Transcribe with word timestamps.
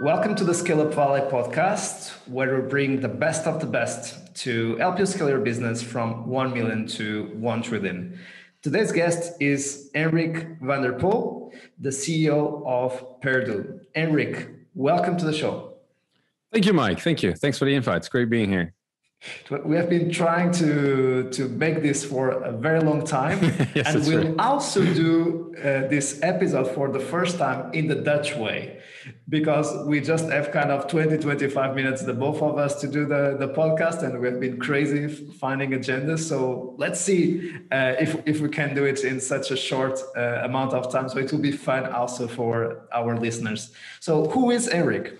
Welcome 0.00 0.34
to 0.34 0.44
the 0.44 0.52
Scale 0.52 0.82
Up 0.82 0.92
Valley 0.92 1.22
podcast, 1.22 2.10
where 2.28 2.60
we 2.60 2.68
bring 2.68 3.00
the 3.00 3.08
best 3.08 3.46
of 3.46 3.60
the 3.60 3.66
best 3.66 4.34
to 4.42 4.76
help 4.76 4.98
you 4.98 5.06
scale 5.06 5.30
your 5.30 5.40
business 5.40 5.82
from 5.82 6.26
1 6.26 6.52
million 6.52 6.86
to 6.88 7.30
1 7.36 7.62
trillion. 7.62 8.20
Today's 8.60 8.92
guest 8.92 9.32
is 9.40 9.90
Henrik 9.94 10.58
van 10.60 10.82
der 10.82 10.92
Pol, 10.98 11.50
the 11.80 11.88
CEO 11.88 12.62
of 12.66 13.22
Perdoo. 13.22 13.80
Henrik, 13.94 14.50
welcome 14.74 15.16
to 15.16 15.24
the 15.24 15.32
show. 15.32 15.78
Thank 16.52 16.66
you, 16.66 16.74
Mike. 16.74 17.00
Thank 17.00 17.22
you. 17.22 17.32
Thanks 17.32 17.56
for 17.56 17.64
the 17.64 17.74
invite. 17.74 17.96
It's 17.96 18.10
great 18.10 18.28
being 18.28 18.50
here. 18.50 18.74
We 19.64 19.76
have 19.76 19.88
been 19.88 20.10
trying 20.10 20.52
to 20.52 21.30
to 21.30 21.48
make 21.48 21.82
this 21.82 22.04
for 22.04 22.30
a 22.30 22.52
very 22.52 22.80
long 22.80 23.04
time, 23.04 23.38
yes, 23.74 23.94
and 23.94 24.06
we'll 24.06 24.22
true. 24.22 24.36
also 24.38 24.84
do 24.84 25.54
uh, 25.58 25.88
this 25.88 26.20
episode 26.22 26.68
for 26.74 26.88
the 26.90 27.00
first 27.00 27.38
time 27.38 27.72
in 27.72 27.86
the 27.86 27.94
Dutch 27.94 28.34
way, 28.36 28.80
because 29.28 29.86
we 29.86 30.00
just 30.00 30.28
have 30.30 30.50
kind 30.52 30.70
of 30.70 30.88
20, 30.88 31.18
25 31.18 31.74
minutes, 31.74 32.02
the 32.02 32.12
both 32.12 32.42
of 32.42 32.58
us, 32.58 32.80
to 32.80 32.88
do 32.88 33.06
the, 33.06 33.36
the 33.38 33.48
podcast, 33.48 34.02
and 34.02 34.20
we've 34.20 34.40
been 34.40 34.58
crazy 34.58 35.08
finding 35.08 35.70
agendas. 35.70 36.20
So 36.20 36.74
let's 36.78 37.00
see 37.00 37.52
uh, 37.72 37.94
if 37.98 38.16
if 38.26 38.40
we 38.40 38.48
can 38.48 38.74
do 38.74 38.84
it 38.84 39.04
in 39.04 39.20
such 39.20 39.50
a 39.50 39.56
short 39.56 40.00
uh, 40.16 40.40
amount 40.44 40.72
of 40.72 40.92
time. 40.92 41.08
So 41.08 41.18
it 41.18 41.30
will 41.32 41.40
be 41.40 41.52
fun 41.52 41.86
also 41.86 42.26
for 42.26 42.88
our 42.92 43.16
listeners. 43.16 43.72
So 44.00 44.26
who 44.26 44.50
is 44.50 44.70
Henrik? 44.70 45.18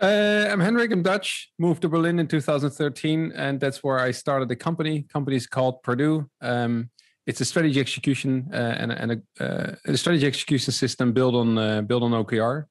Uh, 0.00 0.48
I'm 0.50 0.60
Henrik. 0.60 0.92
I'm 0.92 1.02
Dutch. 1.02 1.50
Moved 1.58 1.82
to 1.82 1.88
Berlin 1.88 2.18
in 2.20 2.26
2013, 2.26 3.32
and 3.36 3.60
that's 3.60 3.84
where 3.84 3.98
I 3.98 4.12
started 4.12 4.48
the 4.48 4.56
company. 4.56 5.02
Company 5.02 5.36
is 5.36 5.46
called 5.46 5.82
Perdoo. 5.82 6.26
Um, 6.40 6.88
it's 7.26 7.42
a 7.42 7.44
strategy 7.44 7.78
execution 7.80 8.48
uh, 8.50 8.56
and, 8.56 8.92
and 8.92 9.12
a, 9.12 9.44
uh, 9.44 9.74
a, 9.84 9.96
strategy 9.98 10.26
execution 10.26 10.72
system 10.72 11.12
built 11.12 11.34
on 11.34 11.58
uh, 11.58 11.82
built 11.82 12.02
on 12.02 12.12
OKR. 12.12 12.64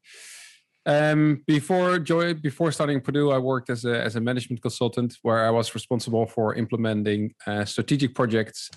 Um, 0.87 1.43
before 1.45 1.99
joy, 1.99 2.33
before 2.33 2.71
starting 2.71 2.99
Perdoo, 2.99 3.31
I 3.31 3.37
worked 3.37 3.69
as 3.69 3.85
a 3.85 4.01
as 4.01 4.15
a 4.15 4.19
management 4.19 4.63
consultant, 4.63 5.15
where 5.21 5.45
I 5.45 5.51
was 5.51 5.75
responsible 5.75 6.25
for 6.25 6.55
implementing 6.55 7.35
uh, 7.45 7.63
strategic 7.63 8.15
projects 8.15 8.71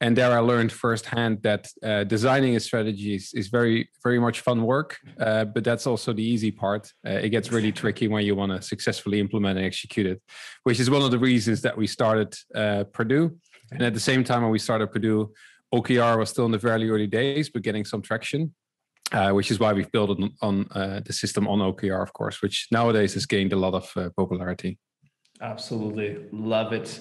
and 0.00 0.16
there 0.16 0.32
I 0.32 0.38
learned 0.38 0.70
firsthand 0.70 1.42
that 1.42 1.68
uh, 1.82 2.04
designing 2.04 2.54
a 2.56 2.60
strategy 2.60 3.14
is, 3.14 3.32
is, 3.34 3.48
very 3.48 3.88
very 4.02 4.18
much 4.18 4.40
fun 4.40 4.62
work, 4.62 4.96
uh, 5.18 5.44
but 5.44 5.64
that's 5.64 5.86
also 5.86 6.12
the 6.12 6.22
easy 6.22 6.50
part. 6.50 6.92
Uh, 7.06 7.10
it 7.10 7.30
gets 7.30 7.50
really 7.50 7.72
tricky 7.82 8.06
when 8.08 8.24
you 8.24 8.36
want 8.36 8.52
to 8.52 8.62
successfully 8.62 9.18
implement 9.18 9.58
and 9.58 9.66
execute 9.66 10.06
it, 10.06 10.22
which 10.62 10.78
is 10.78 10.88
one 10.88 11.02
of 11.02 11.10
the 11.10 11.18
reasons 11.18 11.62
that 11.62 11.76
we 11.76 11.86
started 11.86 12.34
uh, 12.54 12.84
Perdoo. 12.92 13.36
And 13.72 13.82
at 13.82 13.92
the 13.92 14.00
same 14.00 14.24
time, 14.24 14.42
when 14.42 14.50
we 14.50 14.58
started 14.58 14.90
Perdoo, 14.90 15.30
OKR 15.74 16.18
was 16.18 16.30
still 16.30 16.46
in 16.46 16.52
the 16.52 16.58
very 16.58 16.88
early 16.88 17.06
days, 17.06 17.50
but 17.50 17.62
getting 17.62 17.84
some 17.84 18.02
traction. 18.02 18.54
Uh, 19.10 19.30
which 19.30 19.50
is 19.50 19.58
why 19.58 19.72
we've 19.72 19.90
built 19.90 20.10
on, 20.10 20.30
on 20.42 20.68
uh, 20.72 21.00
the 21.02 21.14
system 21.14 21.48
on 21.48 21.60
OKR, 21.60 22.02
of 22.02 22.12
course, 22.12 22.42
which 22.42 22.68
nowadays 22.70 23.14
has 23.14 23.24
gained 23.24 23.54
a 23.54 23.56
lot 23.56 23.72
of 23.72 24.14
popularity. 24.18 24.78
Absolutely, 25.40 26.26
love 26.30 26.74
it. 26.74 27.00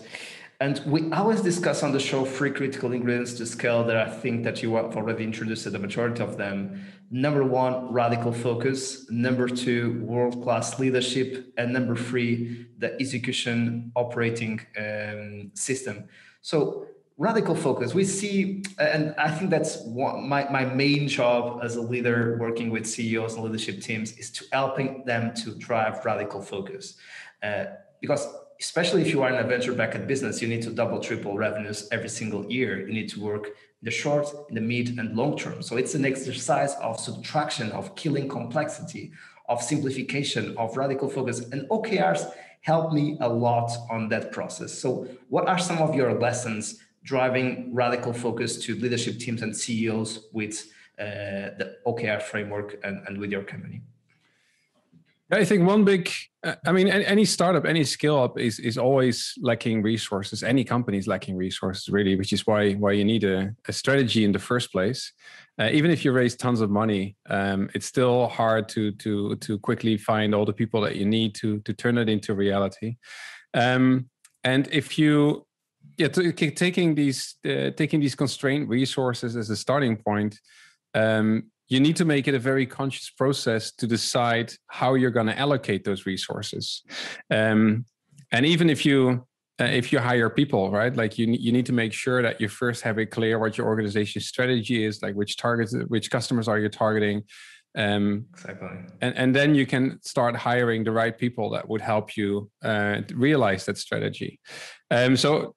And 0.60 0.82
we 0.88 1.12
always 1.12 1.42
discuss 1.42 1.84
on 1.84 1.92
the 1.92 2.00
show 2.00 2.26
three 2.26 2.50
critical 2.50 2.92
ingredients 2.92 3.34
to 3.34 3.46
scale 3.46 3.84
that 3.84 3.96
I 3.96 4.10
think 4.10 4.44
that 4.44 4.64
you 4.64 4.76
have 4.76 4.98
already 4.98 5.24
introduced 5.24 5.64
to 5.64 5.70
the 5.70 5.78
majority 5.78 6.24
of 6.24 6.38
them. 6.38 6.84
Number 7.12 7.44
one, 7.44 7.94
radical 7.94 8.34
focus. 8.34 9.08
Number 9.12 9.48
two, 9.48 10.04
world-class 10.04 10.80
leadership. 10.80 11.54
And 11.60 11.74
number 11.74 11.96
three, 11.96 12.66
the 12.80 13.00
execution 13.00 13.92
operating 13.96 14.60
um, 14.80 15.52
system. 15.54 16.10
So 16.42 16.88
radical 17.18 17.54
focus, 17.54 17.94
we 17.94 18.04
see, 18.04 18.64
and 18.80 19.14
I 19.20 19.30
think 19.30 19.52
that's 19.52 19.78
one, 19.84 20.28
my, 20.28 20.50
my 20.50 20.66
main 20.66 21.08
job 21.08 21.60
as 21.64 21.76
a 21.76 21.82
leader 21.82 22.36
working 22.42 22.72
with 22.72 22.88
CEOs 22.88 23.36
and 23.36 23.44
leadership 23.44 23.80
teams 23.80 24.14
is 24.14 24.32
to 24.32 24.46
helping 24.52 25.06
them 25.06 25.36
to 25.36 25.54
drive 25.54 26.04
radical 26.04 26.42
focus. 26.42 26.98
Uh, 27.44 27.66
because 28.02 28.28
especially 28.60 29.02
if 29.02 29.10
you 29.10 29.22
are 29.24 29.30
in 29.30 29.36
a 29.36 29.48
venture 29.48 29.74
backed 29.74 30.08
business, 30.08 30.42
you 30.42 30.48
need 30.48 30.62
to 30.64 30.72
double, 30.72 31.00
triple 31.00 31.38
revenues 31.38 31.88
every 31.92 32.10
single 32.10 32.46
year. 32.52 32.88
You 32.88 32.94
need 32.94 33.10
to 33.10 33.22
work 33.22 33.50
the 33.84 33.92
short, 33.92 34.28
the 34.50 34.62
mid, 34.62 34.98
and 34.98 35.16
long 35.16 35.38
term. 35.38 35.62
So 35.62 35.78
it's 35.78 35.96
an 35.96 36.06
exercise 36.06 36.74
of 36.76 37.00
subtraction, 37.00 37.72
of 37.72 37.96
killing 37.96 38.28
complexity, 38.28 39.12
of 39.48 39.62
simplification, 39.62 40.58
of 40.58 40.76
radical 40.76 41.10
focus. 41.10 41.40
And 41.52 41.70
OKRs 41.70 42.32
help 42.62 42.94
me 42.94 43.18
a 43.22 43.30
lot 43.30 43.72
on 43.90 44.10
that 44.10 44.32
process. 44.32 44.74
So, 44.74 45.08
what 45.30 45.48
are 45.48 45.60
some 45.60 45.78
of 45.78 45.96
your 45.96 46.20
lessons 46.20 46.80
driving 47.04 47.74
radical 47.74 48.12
focus 48.12 48.58
to 48.66 48.76
leadership 48.76 49.20
teams 49.20 49.42
and 49.42 49.56
CEOs 49.56 50.28
with 50.34 50.66
uh, 51.00 51.56
the 51.60 51.78
OKR 51.86 52.22
framework 52.22 52.80
and, 52.84 53.08
and 53.08 53.18
with 53.18 53.32
your 53.32 53.44
company? 53.44 53.82
I 55.30 55.44
think 55.44 55.68
one 55.68 55.84
big, 55.84 56.10
uh, 56.46 56.56
I 56.66 56.72
mean, 56.72 56.88
any 56.88 57.26
startup, 57.26 57.66
any 57.66 57.84
scale 57.84 58.18
up 58.18 58.40
is 58.40 58.60
is 58.60 58.78
always 58.78 59.34
lacking 59.42 59.82
resources. 59.82 60.42
Any 60.42 60.64
company 60.64 60.98
is 60.98 61.08
lacking 61.08 61.36
resources, 61.36 61.90
really, 61.90 62.16
which 62.16 62.32
is 62.32 62.48
why 62.48 62.74
why 62.74 62.94
you 62.94 63.04
need 63.04 63.26
a, 63.26 63.54
a 63.68 63.74
strategy 63.74 64.24
in 64.24 64.32
the 64.32 64.40
first 64.40 64.72
place. 64.72 65.12
Uh, 65.60 65.70
even 65.74 65.92
if 65.92 66.06
you 66.06 66.14
raise 66.14 66.38
tons 66.38 66.62
of 66.62 66.70
money, 66.70 67.18
um, 67.30 67.70
it's 67.74 67.86
still 67.86 68.28
hard 68.28 68.70
to 68.70 68.94
to 68.94 69.36
to 69.38 69.60
quickly 69.60 69.98
find 69.98 70.34
all 70.34 70.46
the 70.46 70.54
people 70.54 70.80
that 70.80 70.96
you 70.96 71.06
need 71.06 71.36
to 71.36 71.60
to 71.60 71.74
turn 71.74 71.98
it 71.98 72.08
into 72.08 72.34
reality. 72.34 72.96
Um, 73.54 74.10
and 74.46 74.70
if 74.72 74.98
you, 74.98 75.46
yeah, 75.98 76.08
to, 76.08 76.32
taking 76.32 76.96
these 76.96 77.36
uh, 77.46 77.72
taking 77.72 78.00
these 78.00 78.16
constrained 78.16 78.70
resources 78.70 79.36
as 79.36 79.50
a 79.50 79.58
starting 79.58 79.98
point. 79.98 80.40
Um, 80.94 81.52
you 81.68 81.80
need 81.80 81.96
to 81.98 82.06
make 82.06 82.28
it 82.28 82.34
a 82.34 82.40
very 82.40 82.66
conscious 82.66 83.10
process 83.10 83.72
to 83.74 83.88
decide 83.88 84.54
how 84.68 84.94
you're 84.94 85.12
going 85.12 85.28
to 85.28 85.38
allocate 85.38 85.84
those 85.84 86.06
resources. 86.06 86.84
Um, 87.30 87.86
and 88.32 88.46
even 88.46 88.70
if 88.70 88.86
you 88.86 89.26
uh, 89.60 89.66
if 89.66 89.92
you 89.92 89.98
hire 89.98 90.30
people 90.30 90.70
right? 90.70 90.96
Like 90.96 91.18
you, 91.18 91.26
you 91.28 91.52
need 91.52 91.66
to 91.66 91.74
make 91.74 91.92
sure 91.92 92.22
that 92.22 92.40
you 92.40 92.48
first 92.48 92.84
have 92.84 93.00
it 93.00 93.08
clear 93.08 93.40
what 93.40 93.58
your 93.58 93.66
organization 93.66 94.22
strategy 94.22 94.86
is 94.86 95.02
like 95.02 95.16
which 95.16 95.36
targets 95.38 95.76
which 95.88 96.12
customers 96.12 96.48
are 96.48 96.60
you 96.60 96.70
targeting 96.70 97.24
um, 97.78 98.26
exactly. 98.34 98.70
and, 99.02 99.16
and 99.16 99.36
then 99.36 99.54
you 99.54 99.68
can 99.68 100.00
start 100.02 100.36
hiring 100.36 100.84
the 100.84 100.92
right 100.92 101.16
people 101.16 101.52
that 101.52 101.70
would 101.70 101.82
help 101.82 102.18
you 102.18 102.50
uh, 102.64 103.02
realize 103.14 103.66
that 103.66 103.78
strategy. 103.78 104.40
Um, 104.90 105.16
so 105.16 105.54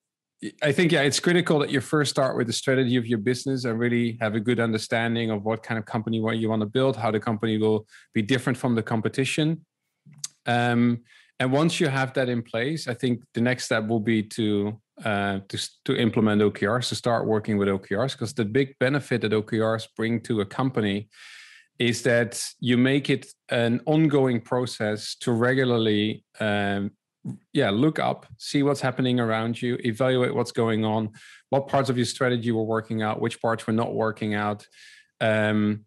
I 0.63 0.73
think 0.73 0.91
yeah, 0.93 1.03
it's 1.03 1.21
critical 1.21 1.59
that 1.59 1.71
you 1.71 1.81
first 1.81 2.11
start 2.11 2.37
with 2.37 2.47
the 2.47 2.53
strategy 2.53 2.97
of 2.97 3.07
your 3.07 3.19
business 3.19 3.65
and 3.65 3.79
really 3.79 4.17
have 4.23 4.35
a 4.35 4.41
good 4.41 4.59
understanding 4.59 5.31
of 5.31 5.45
what 5.45 5.63
kind 5.63 5.79
of 5.79 5.85
company 5.85 6.21
what 6.21 6.39
you 6.39 6.49
want 6.49 6.61
to 6.61 6.67
build, 6.67 6.97
how 6.97 7.11
the 7.11 7.21
company 7.21 7.59
will 7.59 7.87
be 8.15 8.23
different 8.23 8.57
from 8.57 8.75
the 8.75 8.83
competition. 8.83 9.67
Um, 10.47 11.03
and 11.39 11.53
once 11.53 11.79
you 11.79 11.89
have 11.89 12.15
that 12.15 12.31
in 12.31 12.43
place, 12.43 12.89
I 12.89 12.95
think 12.95 13.23
the 13.35 13.43
next 13.43 13.65
step 13.65 13.87
will 13.87 14.01
be 14.01 14.23
to 14.23 14.81
uh, 15.05 15.41
to 15.49 15.71
to 15.87 15.97
implement 15.97 16.43
OKRs, 16.43 16.89
to 16.89 16.95
start 16.95 17.27
working 17.27 17.59
with 17.59 17.69
OKRs, 17.69 18.13
because 18.13 18.33
the 18.33 18.45
big 18.45 18.79
benefit 18.79 19.21
that 19.23 19.33
OKRs 19.33 19.89
bring 19.97 20.21
to 20.23 20.41
a 20.41 20.47
company 20.47 21.09
is 21.79 22.03
that 22.03 22.43
you 22.61 22.77
make 22.77 23.09
it 23.09 23.27
an 23.49 23.81
ongoing 23.87 24.41
process 24.41 25.17
to 25.17 25.33
regularly 25.33 26.23
um, 26.39 26.91
yeah 27.53 27.71
look 27.71 27.99
up 27.99 28.27
see 28.39 28.63
what's 28.63 28.81
happening 28.81 29.21
around 29.21 29.61
you 29.61 29.77
evaluate 29.85 30.35
what's 30.35 30.53
going 30.53 30.85
on 30.85 31.11
what 31.51 31.69
parts 31.69 31.91
of 31.91 31.97
your 31.97 32.07
strategy 32.07 32.51
were 32.51 32.65
working 32.65 33.03
out 33.03 33.21
which 33.21 33.41
parts 33.41 33.67
were 33.67 33.73
not 33.73 33.95
working 33.95 34.35
out 34.35 34.67
um, 35.21 35.85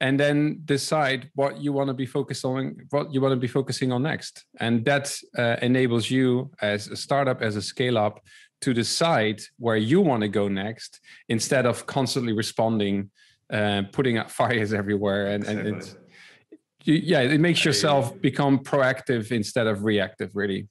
and 0.00 0.18
then 0.20 0.60
decide 0.64 1.30
what 1.34 1.60
you 1.60 1.72
want 1.72 1.88
to 1.88 1.94
be 1.94 2.06
focused 2.06 2.44
on 2.44 2.76
what 2.90 3.12
you 3.12 3.20
want 3.20 3.32
to 3.32 3.36
be 3.36 3.48
focusing 3.48 3.90
on 3.90 4.02
next 4.02 4.44
and 4.60 4.84
that 4.84 5.16
uh, 5.36 5.56
enables 5.62 6.10
you 6.10 6.50
as 6.62 6.88
a 6.88 6.96
startup 6.96 7.42
as 7.42 7.56
a 7.56 7.62
scale 7.62 7.98
up 7.98 8.20
to 8.60 8.72
decide 8.72 9.40
where 9.58 9.76
you 9.76 10.00
want 10.00 10.20
to 10.20 10.28
go 10.28 10.46
next 10.46 11.00
instead 11.28 11.66
of 11.66 11.84
constantly 11.86 12.32
responding 12.32 13.10
uh, 13.52 13.82
putting 13.92 14.18
out 14.18 14.30
fires 14.40 14.72
everywhere 14.72 15.26
and, 15.26 15.42
exactly. 15.42 15.68
and 15.68 15.76
it's 15.76 15.96
you, 16.84 16.94
yeah 16.94 17.20
it 17.20 17.40
makes 17.40 17.64
yourself 17.64 18.20
become 18.20 18.58
proactive 18.58 19.32
instead 19.32 19.66
of 19.66 19.84
reactive 19.84 20.34
really. 20.34 20.68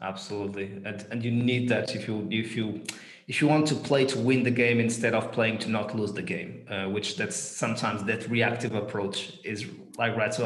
Absolutely. 0.00 0.64
And, 0.84 1.06
and 1.12 1.24
you 1.24 1.30
need 1.30 1.68
that 1.68 1.94
if 1.94 2.08
you 2.08 2.26
if 2.30 2.56
you 2.56 2.82
if 3.28 3.40
you 3.40 3.48
want 3.48 3.66
to 3.68 3.74
play 3.74 4.04
to 4.04 4.18
win 4.18 4.42
the 4.42 4.50
game 4.50 4.80
instead 4.80 5.14
of 5.14 5.32
playing 5.32 5.58
to 5.58 5.68
not 5.70 5.96
lose 5.96 6.12
the 6.12 6.22
game 6.22 6.66
uh, 6.68 6.86
which 6.86 7.16
that's 7.16 7.36
sometimes 7.36 8.04
that 8.04 8.28
reactive 8.28 8.74
approach 8.74 9.38
is 9.44 9.66
like 9.96 10.16
right 10.16 10.34
so 10.34 10.44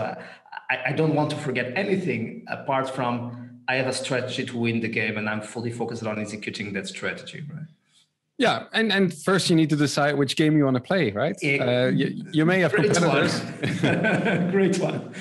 I, 0.71 0.79
I 0.87 0.93
don't 0.93 1.15
want 1.15 1.31
to 1.31 1.37
forget 1.37 1.73
anything 1.77 2.45
apart 2.49 2.89
from 2.91 3.61
i 3.69 3.75
have 3.77 3.87
a 3.87 3.93
strategy 3.93 4.45
to 4.47 4.57
win 4.57 4.81
the 4.81 4.89
game 4.89 5.17
and 5.19 5.29
i'm 5.29 5.41
fully 5.41 5.71
focused 5.71 6.05
on 6.05 6.19
executing 6.19 6.73
that 6.75 6.87
strategy 6.87 7.45
right 7.53 7.67
yeah, 8.39 8.65
and 8.73 8.93
and 8.93 9.13
first 9.13 9.49
you 9.49 9.57
need 9.57 9.71
to 9.71 9.77
decide 9.77 10.17
which 10.17 10.37
game 10.37 10.57
you 10.57 10.65
want 10.65 10.77
to 10.77 10.83
play, 10.83 11.11
right? 11.13 11.37
Uh, 11.43 11.89
you, 11.89 12.25
you, 12.33 12.45
may 12.45 12.61
have 12.61 12.73
Great 12.73 12.93
competitors. 12.93 13.41
One. 13.41 14.51
Great 14.51 14.79
one. 14.79 15.15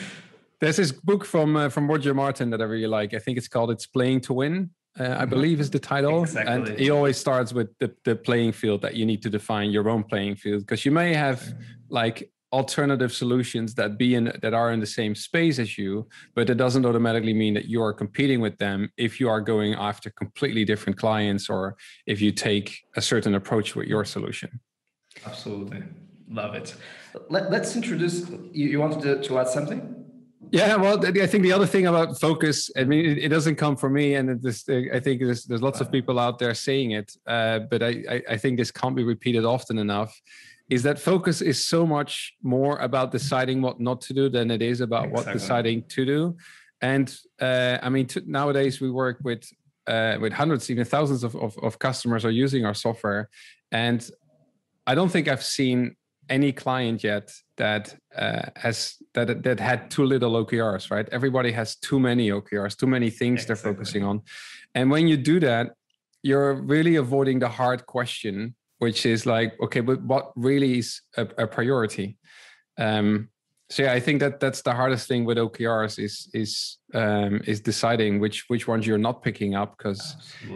There's 0.59 0.77
this 0.77 0.91
book 0.91 1.25
from 1.25 1.55
uh, 1.55 1.69
from 1.69 1.89
Roger 1.89 2.13
Martin 2.13 2.49
that 2.49 2.61
I 2.61 2.65
really 2.65 2.87
like. 2.87 3.13
I 3.13 3.19
think 3.19 3.37
it's 3.37 3.47
called 3.47 3.71
"It's 3.71 3.85
Playing 3.85 4.21
to 4.21 4.33
Win." 4.33 4.69
Uh, 4.97 5.03
I 5.03 5.07
mm-hmm. 5.07 5.29
believe 5.29 5.59
is 5.59 5.69
the 5.69 5.79
title, 5.79 6.23
exactly. 6.23 6.53
and 6.53 6.79
he 6.79 6.89
always 6.89 7.17
starts 7.17 7.53
with 7.53 7.69
the, 7.79 7.93
the 8.05 8.15
playing 8.15 8.53
field 8.53 8.81
that 8.81 8.95
you 8.95 9.05
need 9.05 9.21
to 9.23 9.29
define 9.29 9.71
your 9.71 9.89
own 9.89 10.03
playing 10.03 10.35
field 10.35 10.61
because 10.61 10.85
you 10.85 10.91
may 10.91 11.13
have 11.13 11.41
like 11.89 12.31
alternative 12.51 13.11
solutions 13.11 13.73
that 13.75 13.97
be 13.97 14.15
in 14.15 14.31
that 14.41 14.53
are 14.53 14.71
in 14.71 14.79
the 14.79 14.85
same 14.85 15.15
space 15.15 15.59
as 15.59 15.77
you 15.77 16.07
but 16.35 16.49
it 16.49 16.55
doesn't 16.55 16.85
automatically 16.85 17.33
mean 17.33 17.53
that 17.53 17.65
you 17.65 17.81
are 17.81 17.91
competing 17.91 18.39
with 18.39 18.57
them 18.57 18.89
if 18.97 19.19
you 19.19 19.27
are 19.27 19.41
going 19.41 19.73
after 19.73 20.09
completely 20.11 20.63
different 20.63 20.97
clients 20.97 21.49
or 21.49 21.75
if 22.05 22.21
you 22.21 22.31
take 22.31 22.83
a 22.95 23.01
certain 23.01 23.35
approach 23.35 23.75
with 23.75 23.87
your 23.87 24.05
solution. 24.05 24.59
Absolutely. 25.25 25.83
Love 26.29 26.55
it. 26.55 26.75
Let, 27.29 27.53
us 27.53 27.75
introduce 27.75 28.29
you, 28.29 28.67
you 28.69 28.79
wanted 28.79 29.01
to, 29.01 29.27
to 29.27 29.39
add 29.39 29.47
something? 29.47 30.05
Yeah, 30.51 30.75
well, 30.75 31.03
I 31.05 31.27
think 31.27 31.43
the 31.43 31.51
other 31.51 31.65
thing 31.65 31.87
about 31.87 32.19
focus, 32.19 32.69
I 32.77 32.83
mean, 32.83 33.17
it, 33.17 33.29
doesn't 33.29 33.55
come 33.55 33.75
from 33.75 33.93
me, 33.93 34.15
and 34.15 34.41
this, 34.41 34.67
I 34.69 34.99
think 34.99 35.21
there's, 35.21 35.43
there's 35.45 35.61
lots 35.61 35.81
of 35.81 35.91
people 35.91 36.19
out 36.19 36.39
there 36.39 36.53
saying 36.53 36.91
it, 36.91 37.15
uh, 37.25 37.59
but 37.59 37.81
I, 37.81 38.21
I 38.29 38.37
think 38.37 38.57
this 38.57 38.71
can't 38.71 38.95
be 38.95 39.03
repeated 39.03 39.43
often 39.43 39.79
enough. 39.79 40.19
Is 40.69 40.83
that 40.83 40.97
focus 40.97 41.41
is 41.41 41.63
so 41.63 41.85
much 41.85 42.33
more 42.41 42.77
about 42.79 43.11
deciding 43.11 43.61
what 43.61 43.79
not 43.79 44.01
to 44.01 44.13
do 44.13 44.29
than 44.29 44.49
it 44.49 44.61
is 44.61 44.81
about 44.81 45.05
exactly. 45.05 45.31
what 45.31 45.33
deciding 45.33 45.83
to 45.89 46.05
do, 46.05 46.37
and 46.81 47.15
uh, 47.39 47.77
I 47.81 47.89
mean, 47.89 48.07
t- 48.07 48.21
nowadays 48.25 48.81
we 48.81 48.89
work 48.89 49.19
with 49.23 49.43
uh, 49.87 50.17
with 50.19 50.33
hundreds, 50.33 50.69
even 50.71 50.85
thousands 50.85 51.23
of, 51.23 51.35
of, 51.35 51.55
of 51.59 51.77
customers 51.77 52.25
are 52.25 52.31
using 52.31 52.65
our 52.65 52.73
software, 52.73 53.29
and 53.71 54.09
I 54.87 54.95
don't 54.95 55.09
think 55.09 55.27
I've 55.27 55.43
seen 55.43 55.95
any 56.29 56.51
client 56.51 57.03
yet 57.03 57.31
that 57.57 57.95
uh, 58.15 58.47
has 58.55 58.95
that 59.13 59.43
that 59.43 59.59
had 59.59 59.91
too 59.91 60.05
little 60.05 60.33
OKRs, 60.43 60.89
right? 60.89 61.07
Everybody 61.11 61.51
has 61.51 61.75
too 61.75 61.99
many 61.99 62.29
OKRs, 62.31 62.75
too 62.75 62.87
many 62.87 63.09
things 63.09 63.43
exactly. 63.43 63.63
they're 63.63 63.73
focusing 63.73 64.03
on, 64.03 64.21
and 64.73 64.89
when 64.89 65.07
you 65.07 65.17
do 65.17 65.39
that, 65.41 65.73
you're 66.23 66.55
really 66.55 66.95
avoiding 66.95 67.39
the 67.39 67.49
hard 67.49 67.85
question, 67.85 68.55
which 68.79 69.05
is 69.05 69.25
like, 69.25 69.53
okay, 69.61 69.81
but 69.81 70.01
what 70.03 70.31
really 70.35 70.79
is 70.79 71.01
a, 71.17 71.27
a 71.37 71.47
priority? 71.47 72.17
Um, 72.77 73.29
so 73.69 73.83
yeah, 73.83 73.93
I 73.93 73.99
think 73.99 74.19
that 74.19 74.39
that's 74.39 74.61
the 74.61 74.73
hardest 74.73 75.07
thing 75.07 75.25
with 75.25 75.37
OKRs 75.37 75.97
is 75.97 76.29
is 76.33 76.77
um, 76.93 77.41
is 77.47 77.61
deciding 77.61 78.19
which 78.19 78.45
which 78.47 78.67
ones 78.67 78.85
you're 78.85 78.99
not 78.99 79.23
picking 79.23 79.55
up 79.55 79.75
because 79.77 80.15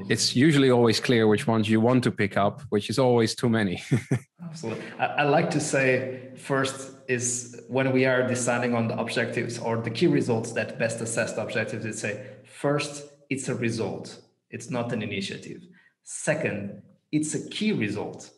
it's 0.09 0.35
usually 0.35 0.69
always 0.69 0.99
clear 0.99 1.27
which 1.27 1.47
ones 1.47 1.67
you 1.67 1.81
want 1.81 2.03
to 2.03 2.11
pick 2.11 2.37
up, 2.37 2.61
which 2.69 2.87
is 2.89 2.99
always 2.99 3.33
too 3.33 3.49
many. 3.49 3.81
Absolutely, 4.43 4.83
I, 4.99 5.05
I, 5.05 5.23
like 5.23 5.49
to 5.51 5.59
say 5.59 6.29
first 6.37 6.91
is 7.07 7.63
when 7.67 7.91
we 7.91 8.05
are 8.05 8.27
deciding 8.27 8.75
on 8.75 8.87
the 8.87 8.99
objectives 8.99 9.57
or 9.57 9.77
the 9.77 9.89
key 9.89 10.07
results 10.07 10.51
that 10.51 10.77
best 10.77 11.01
assess 11.01 11.33
the 11.33 11.41
objectives. 11.41 11.85
It's 11.85 12.01
say 12.01 12.23
first 12.43 13.09
it's 13.31 13.49
a 13.49 13.55
result, 13.55 14.21
it's 14.51 14.69
not 14.69 14.93
an 14.93 15.01
initiative. 15.01 15.63
Second, 16.03 16.83
it's 17.11 17.33
a 17.33 17.49
key 17.49 17.71
result 17.71 18.31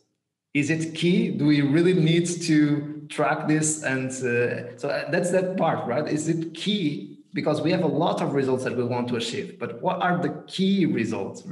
is 0.54 0.70
it 0.70 0.94
key 0.94 1.30
do 1.30 1.46
we 1.46 1.62
really 1.62 1.94
need 1.94 2.26
to 2.26 3.06
track 3.08 3.48
this 3.48 3.82
and 3.82 4.10
uh, 4.10 4.76
so 4.76 4.88
uh, 4.88 5.10
that's 5.10 5.30
that 5.30 5.56
part 5.56 5.86
right 5.86 6.08
is 6.08 6.28
it 6.28 6.54
key 6.54 7.18
because 7.34 7.62
we 7.62 7.70
have 7.70 7.82
a 7.82 7.94
lot 8.04 8.20
of 8.20 8.34
results 8.34 8.64
that 8.64 8.76
we 8.76 8.84
want 8.84 9.08
to 9.08 9.16
achieve 9.16 9.58
but 9.58 9.80
what 9.82 10.00
are 10.02 10.18
the 10.20 10.30
key 10.46 10.86
results 10.86 11.44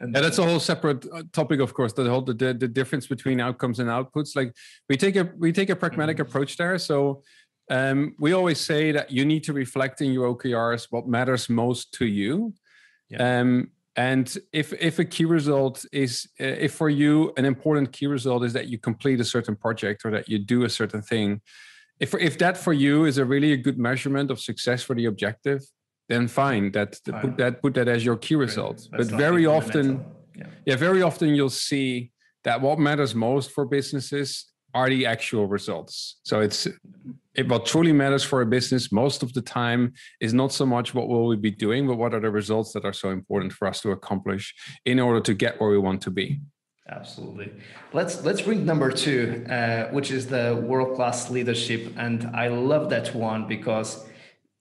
and 0.00 0.14
yeah, 0.14 0.22
that's 0.22 0.38
a 0.38 0.44
whole 0.44 0.60
separate 0.60 1.06
uh, 1.12 1.22
topic, 1.30 1.60
of 1.60 1.74
course. 1.74 1.92
The 1.92 2.08
whole 2.08 2.22
the, 2.22 2.32
the 2.32 2.66
difference 2.66 3.06
between 3.06 3.38
outcomes 3.38 3.80
and 3.80 3.90
outputs. 3.90 4.34
Like 4.34 4.56
we 4.88 4.96
take 4.96 5.16
a 5.16 5.30
we 5.36 5.52
take 5.52 5.68
a 5.68 5.76
pragmatic 5.76 6.16
mm-hmm. 6.16 6.22
approach 6.22 6.56
there. 6.56 6.78
So 6.78 7.22
um, 7.70 8.14
we 8.18 8.32
always 8.32 8.58
say 8.58 8.92
that 8.92 9.10
you 9.10 9.24
need 9.24 9.44
to 9.44 9.52
reflect 9.52 10.00
in 10.00 10.12
your 10.12 10.34
OKRs 10.34 10.88
what 10.90 11.06
matters 11.06 11.48
most 11.48 11.92
to 11.94 12.06
you. 12.06 12.54
Yeah. 13.10 13.40
Um, 13.40 13.70
and 13.96 14.36
if 14.52 14.72
if 14.74 14.98
a 14.98 15.04
key 15.04 15.24
result 15.24 15.84
is 15.92 16.28
uh, 16.40 16.44
if 16.44 16.74
for 16.74 16.88
you 16.88 17.32
an 17.36 17.44
important 17.44 17.92
key 17.92 18.06
result 18.06 18.44
is 18.44 18.52
that 18.52 18.68
you 18.68 18.78
complete 18.78 19.20
a 19.20 19.24
certain 19.24 19.56
project 19.56 20.04
or 20.04 20.10
that 20.12 20.28
you 20.28 20.38
do 20.38 20.64
a 20.64 20.68
certain 20.68 21.02
thing, 21.02 21.40
if 21.98 22.14
if 22.14 22.38
that 22.38 22.56
for 22.56 22.72
you 22.72 23.04
is 23.04 23.18
a 23.18 23.24
really 23.24 23.52
a 23.52 23.56
good 23.56 23.78
measurement 23.78 24.30
of 24.30 24.40
success 24.40 24.82
for 24.82 24.94
the 24.94 25.06
objective, 25.06 25.62
then 26.08 26.28
fine. 26.28 26.70
That 26.72 27.00
put 27.20 27.36
that 27.38 27.62
put 27.62 27.74
that 27.74 27.88
as 27.88 28.04
your 28.04 28.16
key 28.16 28.36
result. 28.36 28.88
But 28.92 29.06
very 29.06 29.46
often, 29.46 30.04
yeah. 30.36 30.46
yeah, 30.66 30.76
very 30.76 31.02
often 31.02 31.34
you'll 31.34 31.50
see 31.50 32.12
that 32.44 32.60
what 32.60 32.78
matters 32.78 33.14
most 33.14 33.50
for 33.50 33.64
businesses 33.64 34.49
are 34.74 34.88
the 34.88 35.06
actual 35.06 35.46
results. 35.46 36.20
So 36.22 36.40
it's 36.40 36.66
it, 37.34 37.48
what 37.48 37.66
truly 37.66 37.92
matters 37.92 38.24
for 38.24 38.42
a 38.42 38.46
business 38.46 38.90
most 38.90 39.22
of 39.22 39.32
the 39.32 39.42
time 39.42 39.92
is 40.20 40.34
not 40.34 40.52
so 40.52 40.66
much 40.66 40.94
what 40.94 41.08
will 41.08 41.26
we 41.26 41.36
be 41.36 41.50
doing, 41.50 41.86
but 41.86 41.96
what 41.96 42.14
are 42.14 42.20
the 42.20 42.30
results 42.30 42.72
that 42.72 42.84
are 42.84 42.92
so 42.92 43.10
important 43.10 43.52
for 43.52 43.68
us 43.68 43.80
to 43.82 43.90
accomplish 43.90 44.54
in 44.84 44.98
order 44.98 45.20
to 45.20 45.34
get 45.34 45.60
where 45.60 45.70
we 45.70 45.78
want 45.78 46.02
to 46.02 46.10
be. 46.10 46.40
Absolutely. 46.88 47.52
Let's 47.92 48.24
let's 48.24 48.42
bring 48.42 48.66
number 48.66 48.90
two, 48.90 49.46
uh, 49.48 49.88
which 49.90 50.10
is 50.10 50.26
the 50.26 50.60
world 50.66 50.96
class 50.96 51.30
leadership, 51.30 51.92
and 51.96 52.24
I 52.34 52.48
love 52.48 52.90
that 52.90 53.14
one 53.14 53.46
because 53.46 54.06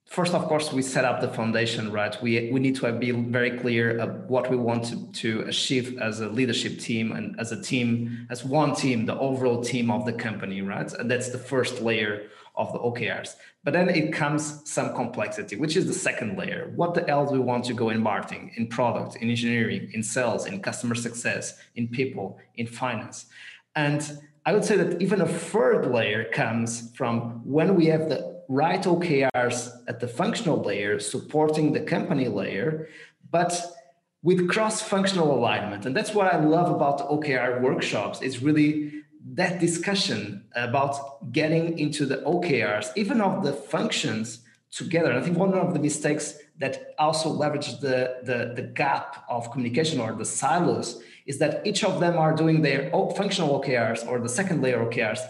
first 0.10 0.34
of 0.34 0.46
course 0.46 0.74
we 0.74 0.82
set 0.82 1.06
up 1.06 1.22
the 1.22 1.28
foundation 1.28 1.92
right? 1.92 2.20
We 2.22 2.50
we 2.52 2.60
need 2.60 2.76
to 2.78 2.92
be 2.92 3.12
very 3.12 3.52
clear 3.52 3.98
of 4.00 4.30
what 4.30 4.50
we 4.50 4.58
want 4.58 4.86
to, 4.86 5.12
to 5.24 5.42
achieve 5.42 6.00
as 6.00 6.20
a 6.20 6.28
leadership 6.28 6.80
team 6.80 7.12
and 7.12 7.40
as 7.40 7.52
a 7.52 7.62
team 7.62 8.28
as 8.30 8.44
one 8.44 8.76
team 8.76 9.06
the 9.06 9.18
overall 9.18 9.64
team 9.64 9.92
of 9.92 10.06
the 10.06 10.14
company 10.14 10.62
right? 10.62 10.92
And 10.94 11.10
that's 11.10 11.30
the 11.30 11.38
first 11.38 11.82
layer 11.82 12.24
of 12.56 12.74
the 12.74 12.80
okrs 12.80 13.36
but 13.64 13.74
then 13.74 13.88
it 13.88 14.12
comes 14.12 14.62
some 14.70 14.96
complexity 14.96 15.56
which 15.56 15.78
is 15.78 15.86
the 15.86 15.94
second 15.94 16.38
layer. 16.38 16.72
What 16.76 16.96
the 16.96 17.04
hell 17.04 17.28
do 17.28 17.34
we 17.34 17.40
want 17.40 17.66
to 17.66 17.74
go 17.74 17.90
in 17.90 18.02
marketing 18.02 18.52
in 18.58 18.68
product 18.68 19.16
in 19.18 19.30
engineering 19.30 19.92
in 19.94 20.02
sales 20.02 20.48
in 20.48 20.62
customer 20.62 20.96
success 20.96 21.56
in 21.76 21.88
people 21.88 22.40
in 22.56 22.66
finance? 22.66 23.28
And 23.76 24.02
i 24.48 24.54
would 24.54 24.66
say 24.66 24.76
that 24.78 25.00
even 25.00 25.22
a 25.22 25.28
third 25.28 25.86
layer 25.92 26.24
comes 26.32 26.90
from 26.96 27.42
when 27.46 27.76
we 27.76 27.86
have 27.86 28.10
the 28.10 28.39
write 28.50 28.84
OKRs 28.84 29.70
at 29.88 30.00
the 30.00 30.08
functional 30.08 30.62
layer, 30.62 31.00
supporting 31.00 31.72
the 31.72 31.80
company 31.80 32.28
layer, 32.28 32.90
but 33.32 33.54
with 34.24 34.50
cross-functional 34.50 35.32
alignment. 35.34 35.86
And 35.86 35.96
that's 35.96 36.14
what 36.14 36.34
I 36.34 36.40
love 36.44 36.70
about 36.76 37.08
OKR 37.10 37.62
workshops. 37.62 38.22
It's 38.22 38.42
really 38.42 39.04
that 39.36 39.60
discussion 39.60 40.46
about 40.56 41.32
getting 41.32 41.78
into 41.78 42.06
the 42.06 42.18
OKRs, 42.18 42.92
even 42.96 43.22
of 43.22 43.44
the 43.44 43.54
functions 43.54 44.40
together. 44.72 45.12
And 45.12 45.20
I 45.20 45.22
think 45.22 45.38
one 45.38 45.54
of 45.54 45.74
the 45.74 45.80
mistakes 45.80 46.34
that 46.58 46.96
also 46.98 47.30
leverages 47.30 47.80
the, 47.80 48.18
the, 48.24 48.54
the 48.56 48.68
gap 48.68 49.24
of 49.30 49.52
communication 49.52 50.00
or 50.00 50.14
the 50.14 50.26
silos 50.26 51.02
is 51.28 51.38
that 51.38 51.66
each 51.66 51.84
of 51.84 52.00
them 52.00 52.18
are 52.18 52.36
doing 52.36 52.64
their 52.64 52.90
functional 53.16 53.62
OKRs 53.62 54.08
or 54.08 54.20
the 54.20 54.28
second 54.28 54.62
layer 54.62 54.84
OKRs 54.84 55.22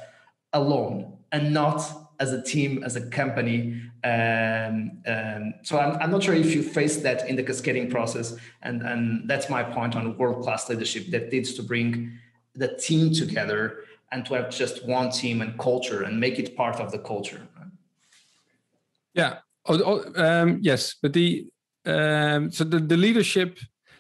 alone 0.54 1.18
and 1.32 1.54
not 1.54 2.09
as 2.20 2.34
a 2.34 2.42
team, 2.42 2.84
as 2.84 2.96
a 2.96 3.10
company. 3.10 3.82
Um, 4.04 5.02
um, 5.08 5.54
so 5.64 5.80
I'm, 5.80 5.98
I'm 6.02 6.12
not 6.12 6.24
sure 6.24 6.34
if 6.34 6.54
you 6.54 6.64
face 6.64 6.98
that 6.98 7.28
in 7.30 7.36
the 7.36 7.44
cascading 7.44 7.90
process. 7.90 8.36
And, 8.62 8.82
and 8.82 9.30
that's 9.30 9.50
my 9.50 9.64
point 9.64 9.96
on 9.96 10.18
world 10.18 10.44
class 10.44 10.70
leadership 10.70 11.08
that 11.08 11.32
needs 11.32 11.54
to 11.54 11.64
bring 11.64 12.12
the 12.56 12.76
team 12.78 13.14
together 13.14 13.84
and 14.12 14.26
to 14.26 14.34
have 14.34 14.50
just 14.50 14.86
one 14.86 15.12
team 15.12 15.42
and 15.42 15.58
culture 15.58 16.04
and 16.04 16.20
make 16.20 16.40
it 16.40 16.56
part 16.56 16.78
of 16.78 16.92
the 16.92 17.00
culture. 17.00 17.48
Yeah. 19.14 19.38
Oh, 19.66 19.80
oh, 20.16 20.24
um, 20.24 20.60
yes, 20.62 20.96
but 21.02 21.14
the 21.14 21.48
um, 21.86 22.52
so 22.52 22.64
the, 22.64 22.80
the 22.80 22.98
leadership 22.98 23.60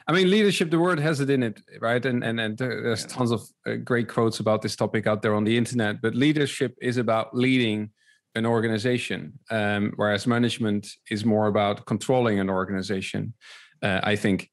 I 0.10 0.12
mean, 0.12 0.32
leadership, 0.32 0.72
the 0.72 0.80
word 0.80 1.00
has 1.00 1.20
it 1.20 1.30
in 1.30 1.44
it, 1.44 1.62
right? 1.80 2.04
And 2.04 2.24
and, 2.24 2.40
and 2.40 2.58
there's 2.58 3.06
tons 3.06 3.30
of 3.30 3.44
uh, 3.68 3.76
great 3.76 4.08
quotes 4.08 4.40
about 4.40 4.64
this 4.64 4.76
topic 4.76 5.06
out 5.06 5.22
there 5.22 5.36
on 5.36 5.44
the 5.44 5.56
internet. 5.56 6.02
But 6.02 6.16
leadership 6.16 6.76
is 6.82 6.98
about 6.98 7.36
leading 7.36 7.92
an 8.39 8.46
organization, 8.46 9.34
um, 9.51 9.93
whereas 9.98 10.25
management 10.25 10.88
is 11.12 11.24
more 11.24 11.48
about 11.48 11.86
controlling 11.86 12.39
an 12.39 12.50
organization. 12.50 13.34
Uh, 13.81 14.00
I 14.03 14.15
think. 14.15 14.50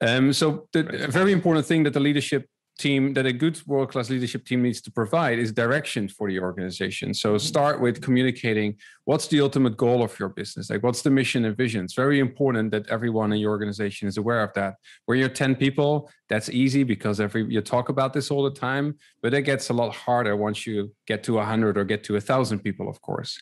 Um, 0.00 0.32
so 0.32 0.68
the, 0.72 0.82
very 1.10 1.32
important 1.32 1.66
thing 1.66 1.82
that 1.84 1.92
the 1.92 2.00
leadership 2.00 2.46
team 2.80 3.14
that 3.14 3.26
a 3.26 3.32
good 3.32 3.60
world 3.66 3.90
class 3.92 4.10
leadership 4.10 4.44
team 4.44 4.62
needs 4.62 4.80
to 4.80 4.90
provide 4.90 5.38
is 5.38 5.52
direction 5.52 6.08
for 6.08 6.28
the 6.28 6.40
organization. 6.40 7.12
So 7.14 7.30
mm-hmm. 7.30 7.38
start 7.38 7.80
with 7.80 8.00
communicating 8.00 8.76
what's 9.04 9.26
the 9.26 9.40
ultimate 9.40 9.76
goal 9.76 10.02
of 10.02 10.18
your 10.20 10.28
business? 10.28 10.70
Like 10.70 10.82
what's 10.82 11.02
the 11.02 11.10
mission 11.10 11.44
and 11.44 11.56
vision? 11.56 11.84
It's 11.84 11.94
very 11.94 12.20
important 12.20 12.70
that 12.70 12.88
everyone 12.88 13.32
in 13.32 13.40
your 13.40 13.50
organization 13.50 14.06
is 14.06 14.16
aware 14.16 14.42
of 14.42 14.52
that. 14.54 14.74
Where 15.06 15.18
you're 15.18 15.28
10 15.28 15.56
people, 15.56 16.10
that's 16.28 16.48
easy 16.48 16.84
because 16.84 17.18
every 17.18 17.44
you 17.52 17.60
talk 17.60 17.88
about 17.88 18.12
this 18.12 18.30
all 18.30 18.44
the 18.44 18.52
time, 18.68 18.96
but 19.20 19.34
it 19.34 19.42
gets 19.42 19.68
a 19.68 19.72
lot 19.72 19.92
harder 19.92 20.36
once 20.36 20.64
you 20.64 20.92
get 21.08 21.24
to 21.24 21.34
100 21.34 21.76
or 21.76 21.84
get 21.84 22.04
to 22.04 22.12
1,000 22.12 22.60
people, 22.60 22.88
of 22.88 23.02
course. 23.02 23.36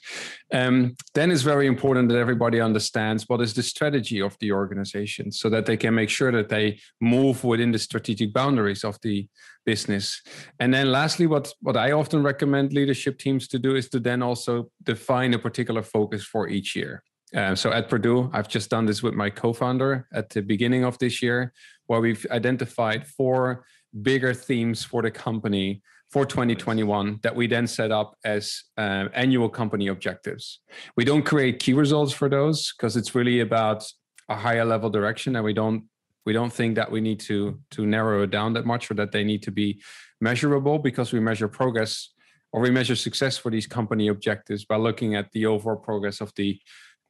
Um, 0.53 0.97
then 1.15 1.31
it's 1.31 1.43
very 1.43 1.67
important 1.67 2.09
that 2.09 2.19
everybody 2.19 2.61
understands 2.61 3.29
what 3.29 3.43
is 3.43 3.53
the 3.53 3.63
strategy 3.63 4.23
of 4.23 4.37
the 4.41 4.53
organization 4.53 5.31
so 5.31 5.51
that 5.51 5.67
they 5.67 5.77
can 5.77 5.95
make 5.95 6.09
sure 6.09 6.33
that 6.33 6.49
they 6.49 6.81
move 7.01 7.45
within 7.45 7.73
the 7.73 7.79
strategic 7.79 8.33
boundaries 8.33 8.85
of 8.85 8.99
the 9.03 9.28
business. 9.65 10.23
And 10.61 10.73
then 10.73 10.91
lastly, 10.91 11.27
what, 11.27 11.53
what 11.61 11.77
I 11.77 11.93
often 11.93 12.23
recommend 12.23 12.73
leadership 12.73 13.19
teams 13.19 13.49
to 13.49 13.59
do 13.59 13.75
is 13.75 13.89
to 13.91 14.01
then 14.01 14.23
also 14.23 14.71
define 14.83 15.35
a 15.35 15.39
particular 15.39 15.83
focus 15.83 16.25
for 16.25 16.49
each 16.49 16.75
year. 16.75 17.03
Uh, 17.35 17.55
so 17.55 17.71
at 17.73 17.91
Perdoo, 17.91 18.31
I've 18.33 18.49
just 18.49 18.71
done 18.71 18.87
this 18.87 19.03
with 19.03 19.15
my 19.15 19.31
co-founder 19.31 20.09
at 20.15 20.31
the 20.31 20.41
beginning 20.41 20.85
of 20.85 20.99
this 20.99 21.23
year, 21.23 21.53
where 21.87 22.01
we've 22.01 22.27
identified 22.31 23.07
four 23.07 23.65
bigger 24.03 24.33
themes 24.33 24.85
for 24.85 25.03
the 25.03 25.11
company 25.11 25.83
for 26.11 26.25
2021 26.25 27.21
that 27.23 27.37
we 27.37 27.47
then 27.47 27.67
set 27.67 27.91
up 27.91 28.17
as 28.25 28.63
uh, 28.79 29.09
annual 29.13 29.49
company 29.49 29.89
objectives. 29.89 30.61
We 30.97 31.05
don't 31.05 31.25
create 31.25 31.59
key 31.59 31.75
results 31.75 32.13
for 32.13 32.29
those 32.31 32.73
because 32.73 32.97
it's 32.97 33.15
really 33.15 33.41
about 33.41 33.85
a 34.29 34.37
higher 34.37 34.65
level 34.65 34.91
direction, 34.91 35.37
and 35.37 35.45
we 35.45 35.53
don't 35.53 35.85
we 36.29 36.35
don't 36.35 36.53
think 36.53 36.75
that 36.75 36.91
we 36.93 37.01
need 37.01 37.19
to 37.19 37.59
to 37.71 37.87
narrow 37.87 38.23
it 38.25 38.31
down 38.31 38.53
that 38.53 38.67
much 38.67 38.91
or 38.91 38.95
that 39.01 39.13
they 39.13 39.25
need 39.25 39.43
to 39.43 39.51
be 39.51 39.81
measurable 40.21 40.79
because 40.79 41.11
we 41.11 41.21
measure 41.21 41.49
progress 41.49 42.11
or 42.53 42.61
we 42.61 42.71
measure 42.71 42.97
success 42.97 43.39
for 43.39 43.51
these 43.51 43.67
company 43.67 44.09
objectives 44.09 44.67
by 44.67 44.77
looking 44.77 45.15
at 45.15 45.33
the 45.33 45.47
overall 45.47 45.81
progress 45.89 46.21
of 46.21 46.31
the 46.37 46.61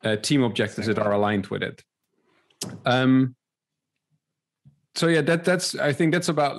uh, 0.04 0.14
team 0.28 0.44
objectives 0.44 0.87
that 0.87 1.00
are 1.00 1.14
aligned 1.18 1.48
with 1.48 1.64
it. 1.64 1.82
Um, 2.87 3.34
so 4.94 5.08
yeah, 5.08 5.22
that 5.22 5.44
that's 5.44 5.75
I 5.75 5.92
think 5.92 6.12
that's 6.14 6.28
about 6.28 6.54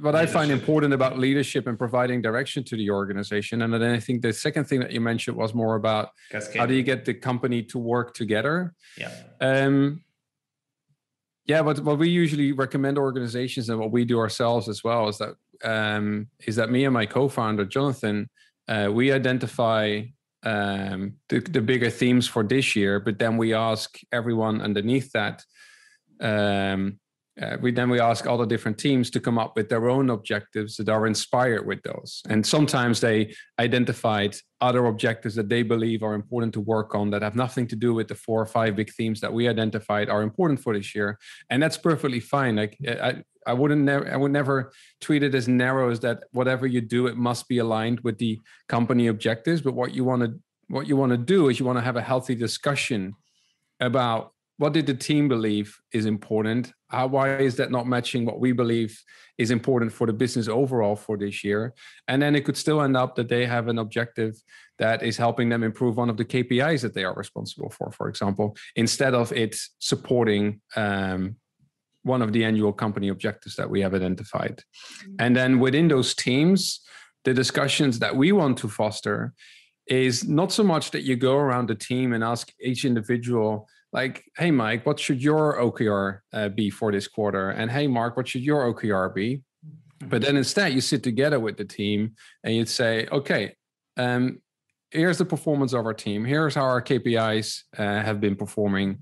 what 0.00 0.14
leadership. 0.14 0.30
I 0.30 0.38
find 0.38 0.50
important 0.50 0.94
about 0.94 1.18
leadership 1.18 1.66
and 1.66 1.78
providing 1.78 2.22
direction 2.22 2.64
to 2.64 2.76
the 2.76 2.88
organization. 2.90 3.60
And 3.60 3.74
then 3.74 3.82
I 3.82 4.00
think 4.00 4.22
the 4.22 4.32
second 4.32 4.64
thing 4.64 4.80
that 4.80 4.92
you 4.92 5.02
mentioned 5.02 5.36
was 5.36 5.52
more 5.52 5.74
about 5.76 6.08
Cascade. 6.30 6.58
how 6.58 6.64
do 6.64 6.72
you 6.72 6.82
get 6.82 7.04
the 7.04 7.12
company 7.12 7.62
to 7.64 7.78
work 7.78 8.14
together? 8.14 8.74
Yeah. 8.96 9.12
Um, 9.42 10.02
yeah, 11.46 11.62
but 11.62 11.80
what 11.80 11.98
we 11.98 12.08
usually 12.08 12.52
recommend 12.52 12.98
organizations 12.98 13.68
and 13.68 13.78
what 13.78 13.92
we 13.92 14.04
do 14.04 14.18
ourselves 14.18 14.68
as 14.68 14.82
well 14.82 15.08
is 15.08 15.18
that 15.18 15.34
um, 15.64 16.28
is 16.46 16.56
that 16.56 16.70
me 16.70 16.84
and 16.84 16.92
my 16.92 17.06
co-founder 17.06 17.64
Jonathan, 17.64 18.28
uh, 18.68 18.90
we 18.92 19.12
identify 19.12 20.02
um, 20.42 21.14
the, 21.28 21.40
the 21.40 21.60
bigger 21.60 21.88
themes 21.88 22.26
for 22.28 22.42
this 22.42 22.76
year, 22.76 23.00
but 23.00 23.18
then 23.18 23.36
we 23.36 23.54
ask 23.54 23.98
everyone 24.12 24.60
underneath 24.60 25.10
that 25.12 25.44
um, 26.20 26.98
uh, 27.40 27.56
we 27.60 27.70
then 27.70 27.90
we 27.90 28.00
ask 28.00 28.26
all 28.26 28.38
the 28.38 28.46
different 28.46 28.78
teams 28.78 29.10
to 29.10 29.20
come 29.20 29.38
up 29.38 29.56
with 29.56 29.68
their 29.68 29.88
own 29.88 30.08
objectives 30.08 30.76
that 30.76 30.88
are 30.88 31.06
inspired 31.06 31.66
with 31.66 31.82
those. 31.82 32.22
And 32.28 32.46
sometimes 32.46 33.00
they 33.00 33.34
identified 33.58 34.36
other 34.62 34.86
objectives 34.86 35.34
that 35.34 35.50
they 35.50 35.62
believe 35.62 36.02
are 36.02 36.14
important 36.14 36.54
to 36.54 36.60
work 36.60 36.94
on 36.94 37.10
that 37.10 37.20
have 37.20 37.36
nothing 37.36 37.66
to 37.68 37.76
do 37.76 37.92
with 37.92 38.08
the 38.08 38.14
four 38.14 38.40
or 38.40 38.46
five 38.46 38.74
big 38.74 38.90
themes 38.90 39.20
that 39.20 39.32
we 39.32 39.48
identified 39.48 40.08
are 40.08 40.22
important 40.22 40.60
for 40.60 40.74
this 40.74 40.94
year. 40.94 41.18
And 41.50 41.62
that's 41.62 41.76
perfectly 41.76 42.20
fine. 42.20 42.56
Like 42.56 42.78
i 42.88 43.22
i 43.46 43.52
wouldn't 43.52 43.82
never 43.82 44.12
i 44.12 44.16
would 44.16 44.32
never 44.32 44.72
treat 45.00 45.22
it 45.22 45.34
as 45.34 45.46
narrow 45.46 45.90
as 45.90 46.00
that 46.00 46.24
whatever 46.32 46.66
you 46.66 46.80
do 46.80 47.06
it 47.06 47.16
must 47.16 47.46
be 47.48 47.58
aligned 47.58 48.00
with 48.00 48.16
the 48.18 48.40
company 48.68 49.08
objectives. 49.08 49.60
But 49.60 49.74
what 49.74 49.94
you 49.94 50.04
want 50.04 50.22
to 50.22 50.40
what 50.68 50.86
you 50.86 50.96
want 50.96 51.12
to 51.12 51.18
do 51.18 51.48
is 51.48 51.60
you 51.60 51.66
want 51.66 51.78
to 51.78 51.84
have 51.84 51.96
a 51.96 52.02
healthy 52.02 52.34
discussion 52.34 53.14
about 53.78 54.32
what 54.58 54.72
did 54.72 54.86
the 54.86 54.94
team 54.94 55.28
believe 55.28 55.78
is 55.92 56.06
important? 56.06 56.72
How, 56.88 57.06
why 57.08 57.36
is 57.36 57.56
that 57.56 57.70
not 57.70 57.86
matching 57.86 58.24
what 58.24 58.40
we 58.40 58.52
believe 58.52 58.98
is 59.36 59.50
important 59.50 59.92
for 59.92 60.06
the 60.06 60.12
business 60.12 60.48
overall 60.48 60.96
for 60.96 61.18
this 61.18 61.44
year? 61.44 61.74
And 62.08 62.22
then 62.22 62.34
it 62.34 62.44
could 62.44 62.56
still 62.56 62.80
end 62.80 62.96
up 62.96 63.16
that 63.16 63.28
they 63.28 63.44
have 63.44 63.68
an 63.68 63.78
objective 63.78 64.34
that 64.78 65.02
is 65.02 65.16
helping 65.16 65.48
them 65.50 65.62
improve 65.62 65.96
one 65.96 66.08
of 66.08 66.16
the 66.16 66.24
KPIs 66.24 66.80
that 66.82 66.94
they 66.94 67.04
are 67.04 67.14
responsible 67.14 67.70
for, 67.70 67.90
for 67.92 68.08
example, 68.08 68.56
instead 68.76 69.14
of 69.14 69.30
it 69.32 69.56
supporting 69.78 70.60
um, 70.74 71.36
one 72.02 72.22
of 72.22 72.32
the 72.32 72.44
annual 72.44 72.72
company 72.72 73.08
objectives 73.08 73.56
that 73.56 73.68
we 73.68 73.80
have 73.82 73.94
identified. 73.94 74.62
Mm-hmm. 75.02 75.14
And 75.18 75.36
then 75.36 75.58
within 75.58 75.88
those 75.88 76.14
teams, 76.14 76.80
the 77.24 77.34
discussions 77.34 77.98
that 77.98 78.16
we 78.16 78.32
want 78.32 78.56
to 78.58 78.68
foster 78.68 79.34
is 79.86 80.26
not 80.26 80.50
so 80.50 80.62
much 80.62 80.92
that 80.92 81.02
you 81.02 81.16
go 81.16 81.36
around 81.36 81.68
the 81.68 81.74
team 81.74 82.12
and 82.12 82.24
ask 82.24 82.52
each 82.60 82.84
individual 82.84 83.68
like, 83.96 84.30
hey, 84.36 84.50
Mike, 84.50 84.84
what 84.84 85.00
should 85.00 85.22
your 85.22 85.58
OKR 85.58 86.20
uh, 86.34 86.50
be 86.50 86.68
for 86.68 86.92
this 86.92 87.08
quarter? 87.08 87.50
And 87.50 87.70
hey, 87.70 87.86
Mark, 87.86 88.14
what 88.14 88.28
should 88.28 88.42
your 88.42 88.72
OKR 88.72 89.12
be? 89.14 89.40
But 90.00 90.20
then 90.20 90.36
instead, 90.36 90.74
you 90.74 90.82
sit 90.82 91.02
together 91.02 91.40
with 91.40 91.56
the 91.56 91.64
team 91.64 92.12
and 92.44 92.54
you'd 92.54 92.68
say, 92.68 93.06
okay, 93.10 93.54
um, 93.96 94.42
here's 94.90 95.16
the 95.16 95.24
performance 95.24 95.72
of 95.72 95.86
our 95.86 95.94
team. 95.94 96.26
Here's 96.26 96.54
how 96.54 96.64
our 96.64 96.82
KPIs 96.82 97.62
uh, 97.78 97.82
have 97.82 98.20
been 98.20 98.36
performing 98.36 98.98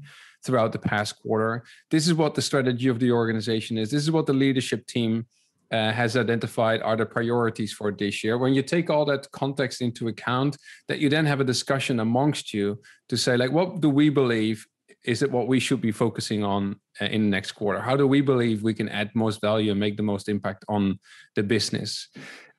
throughout 0.47 0.71
the 0.71 0.79
past 0.79 1.21
quarter. 1.21 1.65
This 1.91 2.07
is 2.07 2.15
what 2.15 2.37
the 2.37 2.43
strategy 2.43 2.87
of 2.87 3.01
the 3.01 3.11
organization 3.11 3.77
is. 3.77 3.91
This 3.91 4.05
is 4.05 4.13
what 4.13 4.27
the 4.27 4.33
leadership 4.33 4.87
team 4.87 5.27
uh, 5.73 5.91
has 5.91 6.17
identified 6.17 6.81
are 6.83 6.97
the 6.97 7.07
priorities 7.07 7.73
for 7.73 7.91
this 7.91 8.23
year. 8.23 8.39
When 8.39 8.55
you 8.55 8.63
take 8.63 8.91
all 8.91 9.05
that 9.07 9.29
context 9.33 9.83
into 9.83 10.07
account, 10.07 10.57
that 10.87 11.01
you 11.01 11.09
then 11.09 11.27
have 11.27 11.41
a 11.41 11.45
discussion 11.45 11.99
amongst 11.99 12.55
you 12.55 12.81
to 13.09 13.17
say, 13.17 13.37
like, 13.37 13.51
what 13.51 13.81
do 13.81 13.91
we 13.91 14.09
believe 14.09 14.65
is 15.05 15.23
it 15.23 15.31
what 15.31 15.47
we 15.47 15.61
should 15.61 15.81
be 15.81 15.93
focusing 15.93 16.43
on 16.43 16.77
uh, 17.01 17.07
in 17.07 17.23
the 17.23 17.29
next 17.29 17.53
quarter? 17.53 17.81
How 17.81 17.97
do 17.97 18.07
we 18.07 18.21
believe 18.21 18.63
we 18.63 18.75
can 18.75 18.89
add 18.89 19.11
most 19.15 19.41
value 19.41 19.71
and 19.71 19.81
make 19.81 19.97
the 19.97 20.03
most 20.03 20.29
impact 20.29 20.65
on 20.69 20.99
the 21.37 21.43
business? 21.43 22.09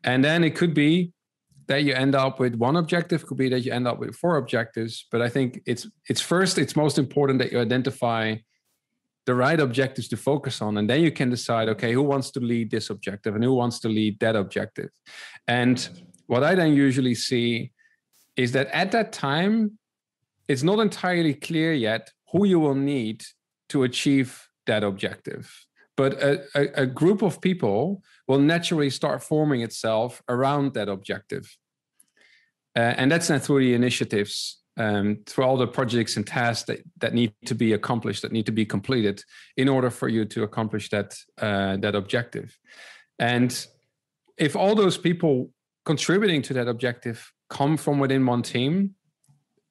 And 0.04 0.24
then 0.24 0.44
it 0.44 0.56
could 0.56 0.74
be 0.74 1.12
that 1.68 1.84
you 1.84 1.94
end 1.94 2.14
up 2.14 2.40
with 2.40 2.56
one 2.56 2.76
objective, 2.76 3.26
could 3.26 3.38
be 3.38 3.50
that 3.50 3.62
you 3.62 3.72
end 3.72 3.88
up 3.88 4.00
with 4.00 4.16
four 4.16 4.38
objectives. 4.38 5.08
But 5.12 5.22
I 5.22 5.30
think 5.30 5.62
it's 5.66 5.88
it's 6.08 6.22
first, 6.22 6.58
it's 6.58 6.76
most 6.76 7.00
important 7.00 7.40
that 7.40 7.52
you 7.52 7.60
identify 7.60 8.36
the 9.26 9.34
right 9.34 9.60
objectives 9.60 10.08
to 10.10 10.18
focus 10.18 10.62
on. 10.62 10.78
And 10.78 10.88
then 10.88 11.02
you 11.02 11.12
can 11.12 11.32
decide, 11.32 11.68
okay, 11.70 11.92
who 11.94 12.04
wants 12.04 12.30
to 12.32 12.40
lead 12.40 12.70
this 12.70 12.92
objective 12.92 13.34
and 13.34 13.44
who 13.44 13.56
wants 13.56 13.80
to 13.80 13.90
lead 13.90 14.20
that 14.20 14.36
objective. 14.36 14.90
And 15.48 15.90
what 16.28 16.44
I 16.44 16.54
then 16.54 16.74
usually 16.74 17.16
see 17.16 17.72
is 18.36 18.52
that 18.52 18.68
at 18.68 18.92
that 18.92 19.12
time, 19.12 19.80
it's 20.48 20.62
not 20.62 20.78
entirely 20.78 21.34
clear 21.34 21.74
yet 21.74 22.12
who 22.36 22.46
you 22.46 22.60
will 22.60 22.76
need 22.76 23.24
to 23.70 23.84
achieve 23.84 24.50
that 24.68 24.84
objective. 24.84 25.66
But 25.96 26.22
a, 26.22 26.44
a, 26.54 26.84
a, 26.84 26.86
group 26.86 27.22
of 27.22 27.40
people 27.40 28.04
will 28.28 28.40
naturally 28.40 28.90
start 28.90 29.24
forming 29.24 29.62
itself 29.62 30.22
around 30.28 30.74
that 30.74 30.90
objective. 30.90 31.56
Uh, 32.76 32.94
and 32.98 33.10
that's 33.10 33.30
then 33.30 33.40
through 33.40 33.62
the 33.62 33.74
initiatives, 33.74 34.62
um, 34.76 35.20
through 35.26 35.46
all 35.46 35.56
the 35.56 35.68
projects 35.68 36.18
and 36.18 36.28
tasks 36.28 36.66
that, 36.68 36.80
that 36.98 37.14
need 37.14 37.34
to 37.46 37.56
be 37.56 37.72
accomplished, 37.72 38.24
that 38.24 38.34
need 38.34 38.46
to 38.48 38.52
be 38.52 38.66
completed 38.66 39.24
in 39.56 39.70
order 39.70 39.90
for 39.90 40.10
you 40.10 40.26
to 40.26 40.44
accomplish 40.44 40.90
that, 40.90 41.16
uh, 41.42 41.78
that 41.78 41.96
objective. 41.96 42.58
And 43.18 43.66
if 44.38 44.58
all 44.58 44.76
those 44.76 44.98
people 44.98 45.52
contributing 45.86 46.42
to 46.42 46.54
that 46.56 46.68
objective 46.68 47.32
come 47.50 47.78
from 47.78 48.00
within 48.00 48.26
one 48.26 48.42
team, 48.42 48.96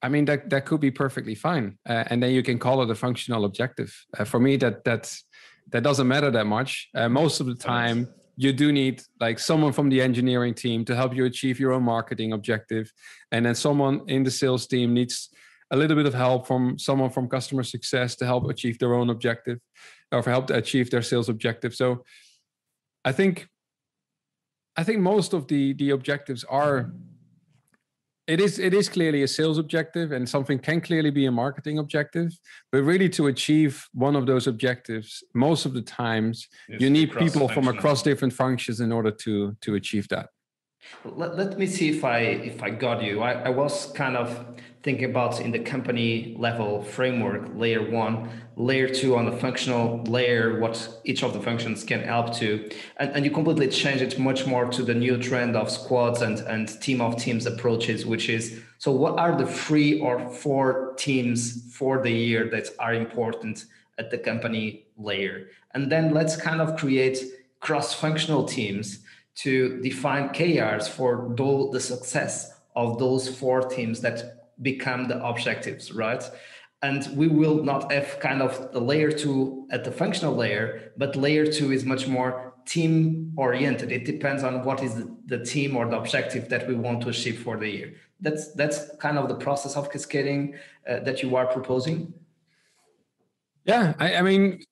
I 0.05 0.09
mean 0.09 0.25
that 0.25 0.51
that 0.51 0.67
could 0.67 0.81
be 0.81 0.91
perfectly 0.91 1.33
fine, 1.33 1.79
uh, 1.89 2.03
and 2.09 2.21
then 2.21 2.31
you 2.31 2.43
can 2.43 2.59
call 2.59 2.83
it 2.83 2.91
a 2.91 2.95
functional 2.95 3.43
objective. 3.43 3.91
Uh, 4.15 4.23
for 4.23 4.39
me, 4.39 4.55
that 4.57 4.83
that's 4.83 5.25
that 5.71 5.81
doesn't 5.81 6.07
matter 6.07 6.29
that 6.29 6.45
much. 6.45 6.89
Uh, 6.93 7.09
most 7.09 7.39
of 7.41 7.47
the 7.47 7.55
time, 7.55 8.07
you 8.37 8.53
do 8.53 8.71
need 8.71 9.01
like 9.19 9.39
someone 9.39 9.73
from 9.73 9.89
the 9.89 9.99
engineering 10.03 10.53
team 10.53 10.85
to 10.85 10.95
help 10.95 11.15
you 11.15 11.25
achieve 11.25 11.59
your 11.59 11.71
own 11.71 11.81
marketing 11.81 12.33
objective, 12.33 12.93
and 13.31 13.47
then 13.47 13.55
someone 13.55 14.01
in 14.07 14.21
the 14.23 14.29
sales 14.29 14.67
team 14.67 14.93
needs 14.93 15.29
a 15.71 15.75
little 15.75 15.97
bit 15.97 16.05
of 16.05 16.13
help 16.13 16.45
from 16.45 16.77
someone 16.77 17.09
from 17.09 17.27
customer 17.27 17.63
success 17.63 18.15
to 18.15 18.25
help 18.25 18.47
achieve 18.47 18.77
their 18.77 18.93
own 18.93 19.09
objective, 19.09 19.57
or 20.11 20.21
for 20.21 20.29
help 20.29 20.45
to 20.45 20.55
achieve 20.55 20.91
their 20.91 21.01
sales 21.01 21.29
objective. 21.29 21.73
So, 21.73 22.05
I 23.03 23.11
think 23.11 23.47
I 24.75 24.83
think 24.83 24.99
most 24.99 25.33
of 25.33 25.47
the 25.47 25.73
the 25.73 25.89
objectives 25.97 26.43
are 26.43 26.91
it 28.27 28.39
is 28.41 28.59
it 28.59 28.73
is 28.73 28.89
clearly 28.89 29.23
a 29.23 29.27
sales 29.27 29.57
objective 29.57 30.11
and 30.11 30.27
something 30.27 30.57
can 30.57 30.81
clearly 30.81 31.11
be 31.11 31.25
a 31.25 31.31
marketing 31.31 31.77
objective 31.77 32.31
but 32.71 32.81
really 32.81 33.09
to 33.09 33.27
achieve 33.27 33.87
one 33.93 34.15
of 34.15 34.25
those 34.25 34.47
objectives 34.47 35.23
most 35.33 35.65
of 35.65 35.73
the 35.73 35.81
times 35.81 36.47
it's 36.67 36.81
you 36.81 36.89
need 36.89 37.15
people 37.15 37.47
from 37.47 37.67
across 37.67 38.01
different 38.01 38.33
functions 38.33 38.79
in 38.79 38.91
order 38.91 39.11
to 39.11 39.55
to 39.61 39.75
achieve 39.75 40.07
that. 40.09 40.29
Let, 41.03 41.35
let 41.35 41.57
me 41.57 41.65
see 41.65 41.89
if 41.89 42.03
i 42.03 42.19
if 42.19 42.61
i 42.61 42.69
got 42.69 43.01
you. 43.01 43.21
I, 43.21 43.33
I 43.33 43.49
was 43.49 43.91
kind 43.93 44.15
of 44.15 44.55
thinking 44.85 45.09
about 45.09 45.41
in 45.41 45.51
the 45.51 45.57
company 45.57 46.35
level 46.37 46.83
framework 46.83 47.49
layer 47.55 47.89
one. 47.89 48.29
Layer 48.55 48.87
two 48.87 49.17
on 49.17 49.25
the 49.25 49.31
functional 49.31 50.03
layer 50.03 50.59
what 50.59 50.77
each 51.03 51.23
of 51.23 51.33
the 51.33 51.41
functions 51.41 51.83
can 51.83 52.01
help 52.03 52.31
to. 52.35 52.69
And, 52.97 53.09
and 53.15 53.25
you 53.25 53.31
completely 53.31 53.67
change 53.67 54.03
it 54.03 54.19
much 54.19 54.45
more 54.45 54.65
to 54.69 54.83
the 54.83 54.93
new 54.93 55.17
trend 55.17 55.55
of 55.55 55.71
squads 55.71 56.21
and 56.21 56.37
and 56.53 56.65
team 56.81 57.01
of 57.01 57.17
teams 57.17 57.47
approaches 57.47 58.05
which 58.05 58.29
is 58.29 58.61
so 58.77 58.91
what 58.91 59.17
are 59.17 59.35
the 59.35 59.47
three 59.47 59.99
or 59.99 60.29
four 60.29 60.93
teams 60.97 61.73
for 61.73 62.03
the 62.03 62.11
year 62.11 62.47
that 62.51 62.67
are 62.77 62.93
important 62.93 63.65
at 63.97 64.11
the 64.11 64.19
company 64.19 64.85
layer? 64.97 65.47
And 65.73 65.91
then 65.91 66.13
let's 66.13 66.35
kind 66.37 66.61
of 66.61 66.77
create 66.77 67.17
cross-functional 67.59 68.43
teams 68.45 68.99
to 69.43 69.81
define 69.81 70.29
KRs 70.29 70.87
for 70.87 71.33
the 71.73 71.79
success 71.79 72.53
of 72.75 72.99
those 72.99 73.27
four 73.27 73.61
teams 73.61 74.01
that 74.01 74.44
become 74.61 75.07
the 75.07 75.23
objectives, 75.23 75.91
right? 75.91 76.23
And 76.81 77.07
we 77.17 77.27
will 77.27 77.63
not 77.63 77.91
have 77.91 78.19
kind 78.19 78.41
of 78.41 78.71
the 78.71 78.79
layer 78.79 79.11
two 79.11 79.67
at 79.71 79.83
the 79.83 79.91
functional 79.91 80.35
layer, 80.35 80.91
but 80.97 81.15
layer 81.15 81.45
two 81.45 81.71
is 81.71 81.83
much 81.83 82.07
more 82.07 82.53
team 82.65 83.33
oriented. 83.37 83.91
It 83.91 84.05
depends 84.05 84.43
on 84.43 84.63
what 84.63 84.83
is 84.83 84.95
the, 84.95 85.15
the 85.25 85.43
team 85.43 85.75
or 85.75 85.87
the 85.87 85.97
objective 85.97 86.49
that 86.49 86.67
we 86.67 86.75
want 86.75 87.01
to 87.01 87.09
achieve 87.09 87.39
for 87.39 87.57
the 87.57 87.69
year. 87.69 87.93
That's 88.19 88.53
that's 88.53 88.95
kind 88.97 89.17
of 89.17 89.27
the 89.27 89.35
process 89.35 89.75
of 89.75 89.91
cascading 89.91 90.55
uh, 90.89 90.99
that 90.99 91.21
you 91.21 91.35
are 91.35 91.47
proposing. 91.47 92.13
Yeah, 93.65 93.93
I, 93.99 94.15
I 94.17 94.21
mean, 94.21 94.63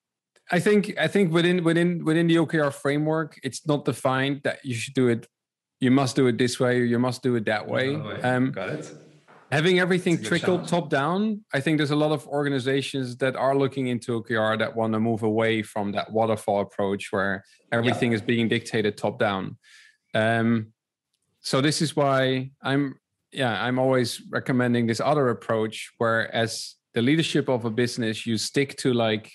I 0.52 0.60
think 0.60 0.98
I 1.00 1.08
think 1.08 1.34
within 1.34 1.64
within 1.64 2.06
within 2.06 2.28
the 2.28 2.36
OKR 2.36 2.74
framework, 2.74 3.40
it's 3.44 3.66
not 3.68 3.86
defined 3.86 4.42
that 4.44 4.64
you 4.64 4.76
should 4.76 4.94
do 4.94 5.08
it. 5.08 5.28
You 5.80 5.92
must 5.92 6.16
do 6.16 6.28
it 6.28 6.38
this 6.38 6.60
way, 6.60 6.84
you 6.86 7.00
must 7.00 7.22
do 7.24 7.36
it 7.36 7.46
that 7.46 7.68
way. 7.68 7.96
way. 7.96 8.22
Um, 8.22 8.52
Got 8.52 8.70
it. 8.70 8.92
Having 9.54 9.80
everything 9.80 10.20
trickle 10.20 10.58
top 10.66 10.90
down, 10.90 11.46
I 11.54 11.60
think 11.60 11.78
there's 11.78 11.92
a 11.92 11.96
lot 11.96 12.12
of 12.12 12.26
organizations 12.26 13.18
that 13.18 13.36
are 13.36 13.56
looking 13.56 13.86
into 13.86 14.20
OKR 14.20 14.58
that 14.58 14.76
want 14.76 14.94
to 14.94 15.00
move 15.00 15.22
away 15.22 15.62
from 15.62 15.92
that 15.92 16.12
waterfall 16.12 16.62
approach 16.62 17.12
where 17.12 17.44
everything 17.72 18.12
yeah. 18.12 18.16
is 18.16 18.22
being 18.24 18.48
dictated 18.48 18.98
top 18.98 19.20
down. 19.20 19.58
Um, 20.16 20.74
so 21.42 21.62
this 21.62 21.84
is 21.84 21.96
why 21.96 22.50
I'm 22.64 22.96
yeah 23.32 23.64
I'm 23.64 23.78
always 23.78 24.24
recommending 24.32 24.88
this 24.88 25.00
other 25.00 25.30
approach 25.30 25.92
where 26.00 26.34
as 26.34 26.76
the 26.96 27.04
leadership 27.04 27.48
of 27.48 27.64
a 27.64 27.70
business 27.70 28.26
you 28.26 28.40
stick 28.40 28.76
to 28.78 28.92
like 28.92 29.32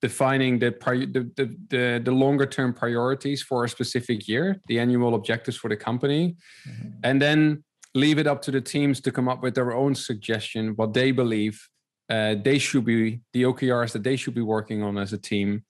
defining 0.00 0.58
the, 0.58 0.70
the, 0.70 1.30
the, 1.36 1.56
the, 1.68 2.02
the 2.04 2.12
longer 2.12 2.46
term 2.46 2.72
priorities 2.72 3.42
for 3.42 3.64
a 3.64 3.68
specific 3.68 4.28
year, 4.28 4.60
the 4.68 4.78
annual 4.78 5.14
objectives 5.14 5.56
for 5.58 5.68
the 5.68 5.76
company, 5.76 6.36
mm-hmm. 6.66 6.88
and 7.02 7.20
then 7.20 7.64
leave 7.94 8.18
it 8.18 8.26
up 8.26 8.42
to 8.42 8.50
the 8.50 8.60
teams 8.60 9.00
to 9.00 9.12
come 9.12 9.28
up 9.28 9.42
with 9.42 9.54
their 9.54 9.72
own 9.72 9.94
suggestion, 9.94 10.74
what 10.76 10.94
they 10.94 11.10
believe 11.10 11.68
uh, 12.10 12.36
they 12.42 12.58
should 12.58 12.84
be, 12.84 13.20
the 13.32 13.42
OKRs 13.42 13.92
that 13.92 14.02
they 14.02 14.16
should 14.16 14.34
be 14.34 14.42
working 14.42 14.82
on 14.82 14.98
as 14.98 15.12
a 15.12 15.18
team. 15.18 15.64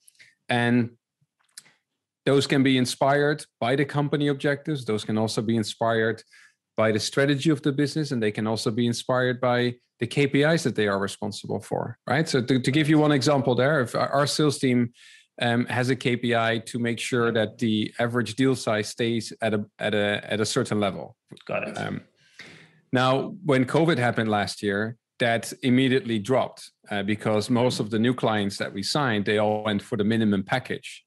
And 0.49 0.91
those 2.27 2.47
can 2.47 2.63
be 2.63 2.77
inspired 2.77 3.45
by 3.61 3.75
the 3.75 3.85
company 3.85 4.29
objectives. 4.29 4.85
Those 4.85 5.05
can 5.05 5.19
also 5.19 5.43
be 5.43 5.57
inspired 5.57 6.23
by 6.77 6.93
the 6.93 7.01
strategy 7.01 7.51
of 7.51 7.63
the 7.63 7.73
business, 7.73 8.13
and 8.13 8.23
they 8.23 8.31
can 8.31 8.47
also 8.47 8.71
be 8.71 8.87
inspired 8.87 9.41
by 9.41 9.75
the 9.99 10.07
KPIs 10.07 10.63
that 10.63 10.77
they 10.77 10.87
are 10.87 10.99
responsible 10.99 11.61
for, 11.61 11.99
right? 12.07 12.29
So 12.29 12.41
to, 12.41 12.61
to 12.61 12.71
give 12.71 12.89
you 12.89 12.99
one 12.99 13.11
example 13.11 13.55
there, 13.55 13.81
if 13.81 13.97
our 13.97 14.27
sales 14.29 14.59
team 14.59 14.93
um, 15.41 15.67
has 15.67 15.91
a 15.91 15.97
KPI 15.97 16.65
to 16.67 16.79
make 16.79 16.99
sure 16.99 17.33
that 17.33 17.59
the 17.59 17.93
average 17.99 18.35
deal 18.35 18.57
size 18.57 18.89
stays 18.89 19.33
at 19.41 19.55
a 19.55 19.65
at 19.79 19.95
a 19.95 20.21
at 20.33 20.41
a 20.41 20.47
certain 20.47 20.81
level. 20.81 21.17
Got 21.47 21.69
it. 21.69 21.79
Um, 21.79 22.03
now, 22.93 23.35
when 23.45 23.65
COVID 23.65 23.99
happened 23.99 24.31
last 24.31 24.63
year, 24.63 24.97
that 25.19 25.53
immediately 25.63 26.19
dropped 26.19 26.71
uh, 26.91 27.03
because 27.03 27.51
most 27.51 27.81
of 27.81 27.91
the 27.91 27.99
new 27.99 28.15
clients 28.15 28.57
that 28.59 28.73
we 28.73 28.83
signed 28.83 29.25
they 29.25 29.39
all 29.39 29.65
went 29.65 29.83
for 29.83 29.97
the 29.97 30.05
minimum 30.05 30.43
package. 30.43 31.05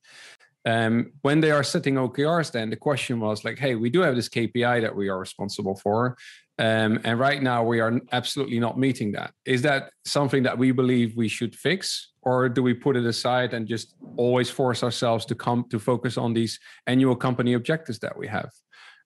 Um, 0.66 1.14
when 1.24 1.42
they 1.42 1.50
are 1.50 1.64
setting 1.64 1.96
OKRs, 1.96 2.52
then 2.52 2.70
the 2.70 2.76
question 2.76 3.20
was 3.20 3.44
like, 3.44 3.58
hey, 3.58 3.74
we 3.74 3.90
do 3.90 4.02
have 4.02 4.16
this 4.16 4.30
KPI 4.30 4.82
that 4.82 4.96
we 4.96 5.10
are 5.10 5.18
responsible 5.18 5.76
for. 5.76 6.18
Um, 6.60 7.00
and 7.04 7.20
right 7.20 7.42
now, 7.42 7.64
we 7.64 7.80
are 7.80 8.00
absolutely 8.12 8.60
not 8.60 8.78
meeting 8.78 9.14
that. 9.14 9.34
Is 9.46 9.62
that 9.64 9.92
something 10.06 10.44
that 10.44 10.58
we 10.58 10.72
believe 10.72 11.16
we 11.16 11.28
should 11.28 11.56
fix, 11.56 12.12
or 12.22 12.50
do 12.50 12.62
we 12.62 12.74
put 12.74 12.96
it 12.96 13.06
aside 13.06 13.54
and 13.54 13.68
just 13.68 13.96
always 14.18 14.50
force 14.50 14.84
ourselves 14.84 15.26
to 15.26 15.36
come 15.36 15.66
to 15.72 15.80
focus 15.80 16.18
on 16.18 16.34
these 16.34 16.60
annual 16.88 17.16
company 17.16 17.54
objectives 17.54 18.00
that 18.00 18.18
we 18.18 18.28
have? 18.28 18.52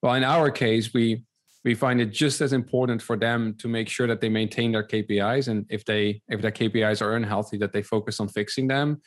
Well, 0.02 0.14
in 0.14 0.24
our 0.24 0.50
case, 0.50 0.92
we 0.92 1.24
we 1.64 1.74
find 1.74 2.00
it 2.00 2.12
just 2.12 2.40
as 2.40 2.52
important 2.52 3.02
for 3.02 3.16
them 3.16 3.56
to 3.58 3.66
make 3.66 3.88
sure 3.88 4.06
that 4.06 4.20
they 4.20 4.28
maintain 4.28 4.72
their 4.72 4.86
KPIs, 4.86 5.48
and 5.48 5.66
if 5.70 5.84
they 5.84 6.20
if 6.28 6.42
their 6.42 6.52
KPIs 6.52 7.00
are 7.00 7.16
unhealthy, 7.16 7.56
that 7.58 7.72
they 7.72 7.82
focus 7.82 8.20
on 8.20 8.28
fixing 8.28 8.68
them. 8.68 9.00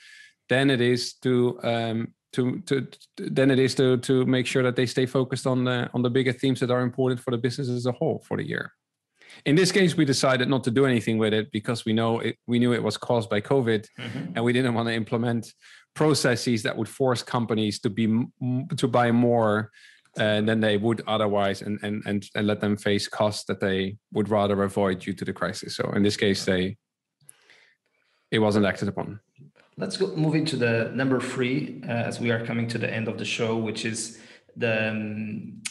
Then 0.50 0.70
it 0.70 0.82
is 0.82 1.14
to 1.22 1.60
um, 1.64 2.14
to 2.34 2.60
to 2.62 2.88
then 3.18 3.52
it 3.52 3.60
is 3.60 3.76
to 3.76 3.98
to 3.98 4.26
make 4.26 4.46
sure 4.46 4.64
that 4.64 4.76
they 4.76 4.86
stay 4.86 5.06
focused 5.06 5.48
on 5.48 5.64
the 5.64 5.90
on 5.94 6.02
the 6.02 6.10
bigger 6.10 6.34
themes 6.34 6.60
that 6.60 6.72
are 6.72 6.82
important 6.82 7.20
for 7.20 7.32
the 7.32 7.38
business 7.38 7.70
as 7.70 7.86
a 7.86 7.92
whole 7.92 8.24
for 8.28 8.38
the 8.38 8.48
year. 8.48 8.74
In 9.46 9.56
this 9.56 9.72
case, 9.72 9.96
we 9.96 10.06
decided 10.06 10.50
not 10.50 10.64
to 10.64 10.72
do 10.72 10.86
anything 10.86 11.18
with 11.18 11.34
it 11.34 11.52
because 11.52 11.86
we 11.86 11.94
know 11.94 12.20
it, 12.20 12.38
we 12.48 12.60
knew 12.60 12.74
it 12.74 12.84
was 12.84 12.98
caused 12.98 13.30
by 13.30 13.42
COVID, 13.42 13.86
mm-hmm. 14.00 14.34
and 14.36 14.44
we 14.44 14.54
didn't 14.54 14.74
want 14.74 14.88
to 14.88 14.94
implement 14.94 15.54
processes 15.96 16.64
that 16.64 16.76
would 16.76 16.90
force 16.90 17.24
companies 17.24 17.80
to 17.80 17.90
be 17.90 18.08
to 18.76 18.88
buy 18.88 19.12
more 19.12 19.72
uh, 20.18 20.42
than 20.42 20.60
they 20.60 20.78
would 20.78 21.02
otherwise, 21.08 21.62
and, 21.62 21.80
and 21.84 22.04
and 22.06 22.26
and 22.36 22.48
let 22.48 22.60
them 22.60 22.76
face 22.76 23.08
costs 23.08 23.46
that 23.46 23.60
they 23.60 23.98
would 24.12 24.30
rather 24.30 24.64
avoid 24.64 25.00
due 25.00 25.14
to 25.14 25.26
the 25.26 25.34
crisis. 25.34 25.76
So 25.76 25.92
in 25.96 26.04
this 26.04 26.18
case, 26.18 26.46
they 26.46 26.78
it 28.32 28.40
wasn't 28.40 28.66
acted 28.66 28.88
upon. 28.88 29.20
Let's 29.80 29.96
go 29.96 30.14
move 30.14 30.36
into 30.36 30.58
the 30.58 30.92
number 30.94 31.22
three 31.22 31.82
uh, 31.88 31.92
as 31.92 32.20
we 32.20 32.32
are 32.32 32.46
coming 32.46 32.68
to 32.68 32.78
the 32.78 32.94
end 32.94 33.08
of 33.08 33.18
the 33.18 33.24
show, 33.24 33.56
which 33.56 33.86
is 33.86 34.20
the 34.58 34.90
um, 34.90 35.62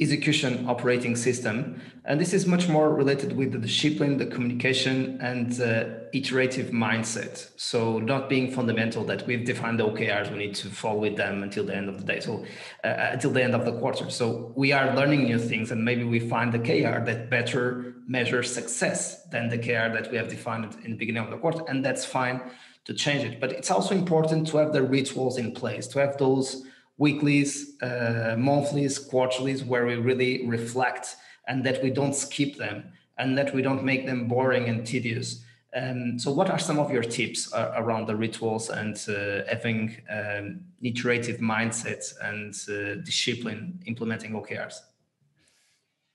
execution 0.00 0.66
operating 0.66 1.14
system. 1.14 1.82
And 2.06 2.18
this 2.18 2.32
is 2.32 2.46
much 2.46 2.68
more 2.68 2.94
related 2.94 3.36
with 3.36 3.52
the 3.52 3.58
discipline, 3.58 4.16
the 4.16 4.24
communication, 4.24 5.20
and 5.20 5.60
uh, 5.60 5.84
iterative 6.14 6.70
mindset. 6.70 7.50
So, 7.58 7.98
not 7.98 8.30
being 8.30 8.50
fundamental 8.50 9.04
that 9.04 9.26
we've 9.26 9.44
defined 9.44 9.78
the 9.78 9.84
OKRs, 9.90 10.32
we 10.32 10.38
need 10.38 10.54
to 10.54 10.68
follow 10.68 11.00
with 11.00 11.18
them 11.18 11.42
until 11.42 11.66
the 11.66 11.76
end 11.76 11.90
of 11.90 11.98
the 11.98 12.04
day. 12.04 12.20
So, 12.20 12.46
uh, 12.82 12.86
uh 12.86 13.10
until 13.12 13.30
the 13.30 13.44
end 13.44 13.54
of 13.54 13.66
the 13.66 13.78
quarter. 13.78 14.08
So, 14.08 14.54
we 14.56 14.72
are 14.72 14.96
learning 14.96 15.24
new 15.24 15.38
things, 15.38 15.70
and 15.70 15.84
maybe 15.84 16.04
we 16.04 16.18
find 16.18 16.50
the 16.50 16.58
KR 16.58 17.04
that 17.04 17.28
better 17.28 17.94
measures 18.08 18.50
success 18.52 19.24
than 19.26 19.50
the 19.50 19.58
KR 19.58 19.92
that 19.96 20.10
we 20.10 20.16
have 20.16 20.28
defined 20.28 20.64
in 20.82 20.92
the 20.92 20.96
beginning 20.96 21.22
of 21.22 21.30
the 21.30 21.36
quarter. 21.36 21.62
And 21.68 21.84
that's 21.84 22.06
fine 22.06 22.40
to 22.84 22.94
change 22.94 23.24
it. 23.24 23.40
But 23.40 23.52
it's 23.52 23.70
also 23.70 23.94
important 23.94 24.46
to 24.48 24.56
have 24.58 24.72
the 24.72 24.82
rituals 24.82 25.38
in 25.38 25.52
place, 25.52 25.86
to 25.88 26.00
have 26.00 26.16
those 26.18 26.64
weeklies, 26.98 27.80
uh, 27.82 28.36
monthlies, 28.38 28.98
quarterlies, 28.98 29.64
where 29.64 29.86
we 29.86 29.96
really 29.96 30.46
reflect 30.46 31.16
and 31.48 31.64
that 31.64 31.82
we 31.82 31.90
don't 31.90 32.14
skip 32.14 32.56
them 32.56 32.84
and 33.18 33.36
that 33.36 33.54
we 33.54 33.62
don't 33.62 33.84
make 33.84 34.06
them 34.06 34.28
boring 34.28 34.68
and 34.68 34.86
tedious. 34.86 35.44
Um, 35.74 36.18
so, 36.18 36.30
what 36.30 36.50
are 36.50 36.58
some 36.58 36.78
of 36.78 36.90
your 36.90 37.02
tips 37.02 37.52
uh, 37.52 37.72
around 37.76 38.06
the 38.06 38.14
rituals 38.14 38.68
and 38.68 38.94
uh, 39.08 39.48
having 39.48 39.96
um, 40.10 40.60
iterative 40.82 41.40
mindset 41.40 42.12
and 42.22 42.54
uh, 42.68 43.00
discipline 43.02 43.82
implementing 43.86 44.32
OKRs? 44.32 44.74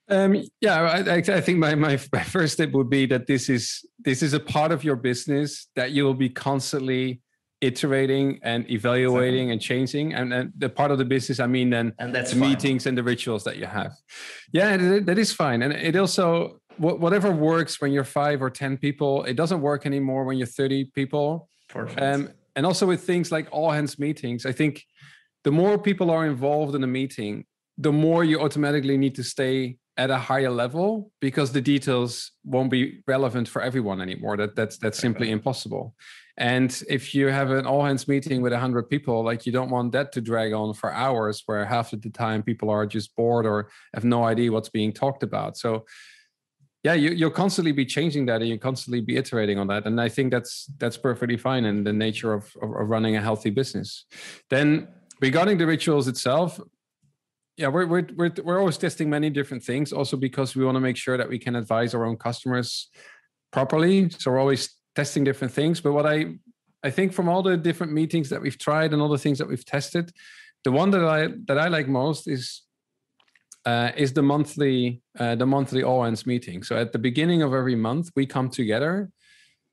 Um, 0.09 0.43
yeah, 0.61 0.81
I, 0.81 1.15
I, 1.15 1.41
think 1.41 1.59
my, 1.59 1.75
my, 1.75 1.97
first 1.97 2.57
tip 2.57 2.71
would 2.71 2.89
be 2.89 3.05
that 3.07 3.27
this 3.27 3.49
is 3.49 3.85
this 3.99 4.23
is 4.23 4.33
a 4.33 4.39
part 4.39 4.71
of 4.71 4.83
your 4.83 4.95
business 4.95 5.67
that 5.75 5.91
you 5.91 6.05
will 6.05 6.13
be 6.13 6.29
constantly 6.29 7.21
iterating 7.59 8.39
and 8.43 8.69
evaluating 8.69 9.49
exactly. 9.49 9.51
and 9.51 9.61
changing. 9.61 10.13
And, 10.13 10.33
and, 10.33 10.53
the 10.57 10.69
part 10.69 10.91
of 10.91 10.97
the 10.97 11.05
business, 11.05 11.39
I 11.39 11.47
mean, 11.47 11.69
then 11.69 11.93
and 11.99 12.15
that's 12.15 12.31
the 12.31 12.39
fine. 12.39 12.49
meetings 12.49 12.85
and 12.85 12.97
the 12.97 13.03
rituals 13.03 13.43
that 13.43 13.57
you 13.57 13.65
have. 13.65 13.93
Yeah, 14.53 14.77
that 14.77 15.17
is 15.17 15.33
fine. 15.33 15.61
And 15.61 15.73
it 15.73 15.95
also 15.95 16.61
whatever 16.77 17.31
works 17.31 17.81
when 17.81 17.91
you're 17.91 18.03
five 18.03 18.41
or 18.41 18.49
ten 18.49 18.77
people, 18.77 19.23
it 19.23 19.35
doesn't 19.35 19.61
work 19.61 19.85
anymore 19.85 20.23
when 20.23 20.37
you're 20.37 20.47
thirty 20.47 20.85
people. 20.85 21.49
Perfect. 21.67 22.01
Um, 22.01 22.29
and 22.55 22.65
also 22.65 22.85
with 22.85 23.03
things 23.03 23.31
like 23.31 23.47
all 23.51 23.71
hands 23.71 23.99
meetings, 23.99 24.45
I 24.45 24.51
think 24.51 24.83
the 25.43 25.51
more 25.51 25.77
people 25.77 26.09
are 26.11 26.25
involved 26.25 26.75
in 26.75 26.83
a 26.83 26.87
meeting, 26.87 27.45
the 27.77 27.91
more 27.91 28.23
you 28.23 28.39
automatically 28.39 28.97
need 28.97 29.15
to 29.15 29.23
stay 29.23 29.77
at 29.97 30.11
a 30.11 30.17
higher 30.17 30.51
level 30.51 31.11
because 31.19 31.51
the 31.51 31.61
details 31.61 32.31
won't 32.43 32.69
be 32.69 33.01
relevant 33.07 33.47
for 33.47 33.61
everyone 33.61 33.99
anymore. 34.01 34.37
That 34.37 34.55
that's 34.55 34.77
that's 34.77 34.99
simply 34.99 35.31
impossible. 35.31 35.95
And 36.37 36.83
if 36.87 37.15
you 37.15 37.27
have 37.27 37.49
an 37.49 37.65
all 37.65 37.83
hands 37.83 38.07
meeting 38.07 38.43
with 38.43 38.51
100 38.51 38.89
people, 38.89 39.23
like 39.23 39.47
you 39.47 39.51
don't 39.51 39.71
want 39.71 39.91
that 39.93 40.11
to 40.11 40.21
drag 40.21 40.53
on 40.53 40.75
for 40.75 40.93
hours 40.93 41.41
where 41.47 41.65
half 41.65 41.93
of 41.93 42.01
the 42.03 42.11
time 42.11 42.43
people 42.43 42.69
are 42.69 42.85
just 42.85 43.15
bored 43.15 43.47
or 43.47 43.69
have 43.95 44.03
no 44.03 44.23
idea 44.23 44.51
what's 44.51 44.69
being 44.69 44.93
talked 44.93 45.23
about. 45.23 45.57
So, 45.57 45.85
yeah, 46.83 46.93
you, 46.93 47.09
you'll 47.09 47.31
constantly 47.31 47.71
be 47.71 47.85
changing 47.85 48.27
that 48.27 48.41
and 48.41 48.49
you'll 48.49 48.59
constantly 48.59 49.01
be 49.01 49.17
iterating 49.17 49.57
on 49.57 49.65
that. 49.67 49.87
And 49.87 49.99
I 49.99 50.09
think 50.09 50.31
that's 50.31 50.67
that's 50.77 50.95
perfectly 50.95 51.37
fine 51.37 51.65
in 51.65 51.83
the 51.83 51.91
nature 51.91 52.33
of, 52.33 52.55
of, 52.61 52.69
of 52.69 52.87
running 52.87 53.15
a 53.15 53.21
healthy 53.21 53.49
business. 53.49 54.05
Then 54.51 54.89
regarding 55.19 55.57
the 55.57 55.65
rituals 55.65 56.07
itself, 56.07 56.61
yeah 57.57 57.67
we're, 57.67 57.85
we're 57.85 58.07
we're 58.15 58.31
we're 58.43 58.59
always 58.59 58.77
testing 58.77 59.09
many 59.09 59.29
different 59.29 59.63
things 59.63 59.91
also 59.91 60.15
because 60.17 60.55
we 60.55 60.63
want 60.63 60.75
to 60.75 60.79
make 60.79 60.97
sure 60.97 61.17
that 61.17 61.29
we 61.29 61.39
can 61.39 61.55
advise 61.55 61.93
our 61.93 62.05
own 62.05 62.17
customers 62.17 62.89
properly. 63.51 64.09
So 64.09 64.31
we're 64.31 64.39
always 64.39 64.75
testing 64.95 65.23
different 65.23 65.53
things 65.53 65.79
but 65.79 65.93
what 65.93 66.07
i 66.07 66.25
i 66.83 66.89
think 66.89 67.13
from 67.13 67.29
all 67.29 67.43
the 67.43 67.55
different 67.55 67.93
meetings 67.93 68.29
that 68.29 68.41
we've 68.41 68.57
tried 68.57 68.93
and 68.93 69.01
all 69.01 69.09
the 69.09 69.17
things 69.17 69.37
that 69.37 69.47
we've 69.47 69.63
tested 69.63 70.11
the 70.63 70.71
one 70.71 70.89
that 70.89 71.05
i 71.05 71.27
that 71.45 71.59
i 71.59 71.67
like 71.67 71.87
most 71.87 72.27
is 72.27 72.63
uh, 73.67 73.91
is 73.97 74.13
the 74.13 74.23
monthly 74.23 75.01
uh, 75.19 75.35
the 75.35 75.45
monthly 75.45 75.83
all 75.83 76.03
hands 76.03 76.25
meeting. 76.25 76.63
So 76.63 76.77
at 76.77 76.93
the 76.93 76.99
beginning 76.99 77.41
of 77.41 77.53
every 77.53 77.75
month 77.75 78.09
we 78.15 78.25
come 78.25 78.49
together 78.49 79.11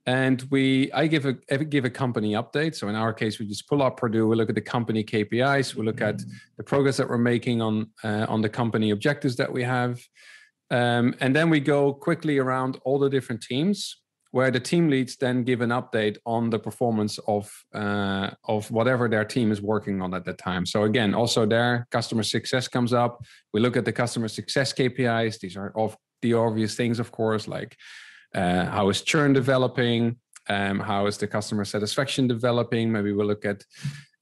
and 0.07 0.47
we 0.51 0.93
i 0.93 1.07
give 1.07 1.25
a 1.25 1.33
give 1.65 1.85
a 1.85 1.91
company 1.91 2.33
update. 2.33 2.75
So 2.75 2.89
in 2.89 2.95
our 2.95 3.13
case 3.13 3.39
we 3.39 3.47
just 3.47 3.69
pull 3.69 3.83
up 3.83 3.99
perdoo 3.99 4.29
we 4.29 4.37
look 4.37 4.49
at 4.49 4.55
the 4.55 4.61
company 4.61 5.03
kpis 5.03 5.75
we 5.75 5.85
look 5.85 6.01
at 6.01 6.21
the 6.57 6.63
progress 6.63 6.97
that 6.99 7.09
we're 7.09 7.19
making 7.19 7.63
on 7.63 7.91
uh, 8.03 8.27
on 8.29 8.43
the 8.43 8.49
company 8.49 8.91
objectives 8.91 9.37
that 9.37 9.53
we 9.53 9.63
have. 9.63 10.01
Um, 10.71 11.15
and 11.21 11.37
then 11.37 11.51
we 11.51 11.61
go 11.61 11.93
quickly 11.93 12.39
around 12.39 12.79
all 12.85 12.99
the 12.99 13.11
different 13.11 13.43
teams 13.43 14.01
where 14.31 14.51
the 14.51 14.59
team 14.59 14.89
leads 14.89 15.17
then 15.17 15.45
give 15.45 15.61
an 15.61 15.71
update 15.71 16.17
on 16.27 16.51
the 16.51 16.59
performance 16.59 17.19
of 17.29 17.51
uh, 17.75 18.31
of 18.45 18.71
whatever 18.71 19.09
their 19.09 19.25
team 19.25 19.53
is 19.53 19.63
working 19.63 20.03
on 20.03 20.13
at 20.13 20.25
that 20.27 20.39
time. 20.39 20.67
So 20.67 20.83
again 20.85 21.15
also 21.15 21.47
there 21.47 21.87
customer 21.91 22.25
success 22.25 22.69
comes 22.69 22.93
up. 22.93 23.25
We 23.55 23.61
look 23.61 23.77
at 23.77 23.87
the 23.87 23.93
customer 23.93 24.29
success 24.29 24.75
kpis 24.75 25.41
these 25.41 25.57
are 25.57 25.73
of 25.75 25.97
the 26.21 26.35
obvious 26.35 26.75
things 26.75 26.99
of 26.99 27.11
course 27.11 27.47
like 27.49 27.77
uh, 28.35 28.67
how 28.67 28.89
is 28.89 29.03
churn 29.03 29.33
developing? 29.33 30.17
Um, 30.49 30.79
how 30.79 31.07
is 31.07 31.17
the 31.17 31.27
customer 31.27 31.65
satisfaction 31.65 32.27
developing? 32.27 32.93
Maybe 32.93 33.13
we'll 33.13 33.27
look 33.27 33.45
at 33.45 33.65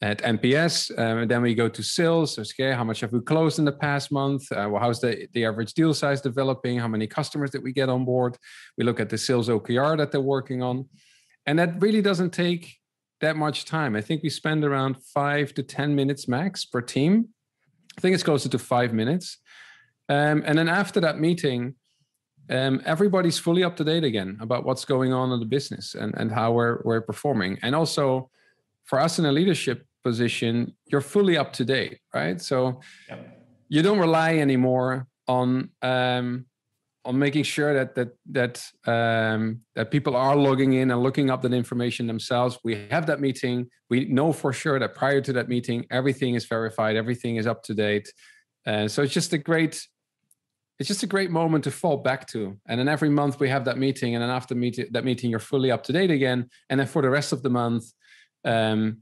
at 0.02 0.18
NPS, 0.18 0.90
um, 0.98 1.18
and 1.18 1.30
then 1.30 1.42
we 1.42 1.54
go 1.54 1.68
to 1.68 1.82
sales. 1.82 2.36
Okay, 2.36 2.72
how 2.72 2.82
much 2.82 3.00
have 3.00 3.12
we 3.12 3.20
closed 3.20 3.60
in 3.60 3.64
the 3.64 3.72
past 3.72 4.10
month? 4.10 4.50
Uh, 4.50 4.68
well, 4.70 4.82
how's 4.82 5.00
the 5.00 5.28
the 5.32 5.44
average 5.44 5.74
deal 5.74 5.94
size 5.94 6.20
developing? 6.20 6.78
How 6.78 6.88
many 6.88 7.06
customers 7.06 7.50
did 7.50 7.62
we 7.62 7.72
get 7.72 7.88
on 7.88 8.04
board? 8.04 8.36
We 8.76 8.84
look 8.84 9.00
at 9.00 9.08
the 9.08 9.18
sales 9.18 9.48
OKR 9.48 9.96
that 9.98 10.12
they're 10.12 10.20
working 10.20 10.62
on, 10.62 10.88
and 11.46 11.58
that 11.58 11.80
really 11.80 12.02
doesn't 12.02 12.30
take 12.30 12.76
that 13.20 13.36
much 13.36 13.64
time. 13.64 13.94
I 13.94 14.00
think 14.00 14.22
we 14.22 14.30
spend 14.30 14.64
around 14.64 14.96
five 15.14 15.54
to 15.54 15.62
ten 15.62 15.94
minutes 15.94 16.28
max 16.28 16.64
per 16.64 16.80
team. 16.80 17.28
I 17.96 18.00
think 18.00 18.14
it's 18.14 18.24
closer 18.24 18.48
to 18.48 18.58
five 18.58 18.92
minutes, 18.92 19.38
um, 20.08 20.42
and 20.44 20.58
then 20.58 20.68
after 20.68 21.00
that 21.00 21.18
meeting 21.18 21.76
um, 22.50 22.82
everybody's 22.84 23.38
fully 23.38 23.64
up 23.64 23.76
to 23.76 23.84
date 23.84 24.04
again 24.04 24.38
about 24.40 24.64
what's 24.64 24.84
going 24.84 25.12
on 25.12 25.32
in 25.32 25.40
the 25.40 25.46
business 25.46 25.94
and, 25.94 26.14
and 26.16 26.30
how 26.30 26.52
we're, 26.52 26.80
we're 26.84 27.00
performing. 27.00 27.58
And 27.62 27.74
also 27.74 28.30
for 28.84 28.98
us 28.98 29.18
in 29.18 29.26
a 29.26 29.32
leadership 29.32 29.86
position, 30.02 30.74
you're 30.86 31.00
fully 31.00 31.36
up 31.36 31.52
to 31.54 31.64
date, 31.64 31.98
right? 32.14 32.40
So 32.40 32.80
yep. 33.08 33.40
you 33.68 33.82
don't 33.82 33.98
rely 33.98 34.36
anymore 34.36 35.06
on 35.28 35.70
um, 35.82 36.46
on 37.04 37.18
making 37.18 37.42
sure 37.42 37.74
that 37.74 37.94
that 37.94 38.10
that 38.30 38.64
um, 38.86 39.60
that 39.74 39.90
people 39.90 40.14
are 40.16 40.36
logging 40.36 40.74
in 40.74 40.90
and 40.90 41.02
looking 41.02 41.30
up 41.30 41.42
that 41.42 41.52
information 41.52 42.06
themselves. 42.06 42.58
We 42.62 42.86
have 42.90 43.06
that 43.06 43.20
meeting. 43.20 43.68
We 43.90 44.04
know 44.06 44.32
for 44.32 44.52
sure 44.52 44.78
that 44.78 44.94
prior 44.94 45.20
to 45.20 45.32
that 45.34 45.48
meeting, 45.48 45.86
everything 45.90 46.34
is 46.34 46.46
verified, 46.46 46.96
everything 46.96 47.36
is 47.36 47.46
up 47.46 47.62
to 47.64 47.74
date. 47.74 48.12
Uh, 48.66 48.86
so 48.86 49.02
it's 49.02 49.12
just 49.12 49.32
a 49.32 49.38
great 49.38 49.84
it's 50.82 50.88
just 50.88 51.04
a 51.04 51.06
great 51.06 51.30
moment 51.30 51.62
to 51.62 51.70
fall 51.70 51.96
back 51.96 52.26
to. 52.26 52.58
And 52.66 52.80
then 52.80 52.88
every 52.88 53.08
month 53.08 53.38
we 53.38 53.48
have 53.48 53.64
that 53.66 53.78
meeting, 53.78 54.16
and 54.16 54.22
then 54.22 54.30
after 54.30 54.52
that 54.90 55.04
meeting, 55.04 55.30
you're 55.30 55.38
fully 55.38 55.70
up 55.70 55.84
to 55.84 55.92
date 55.92 56.10
again. 56.10 56.50
And 56.68 56.80
then 56.80 56.88
for 56.88 57.02
the 57.02 57.08
rest 57.08 57.32
of 57.32 57.44
the 57.44 57.50
month, 57.50 57.84
um, 58.44 58.98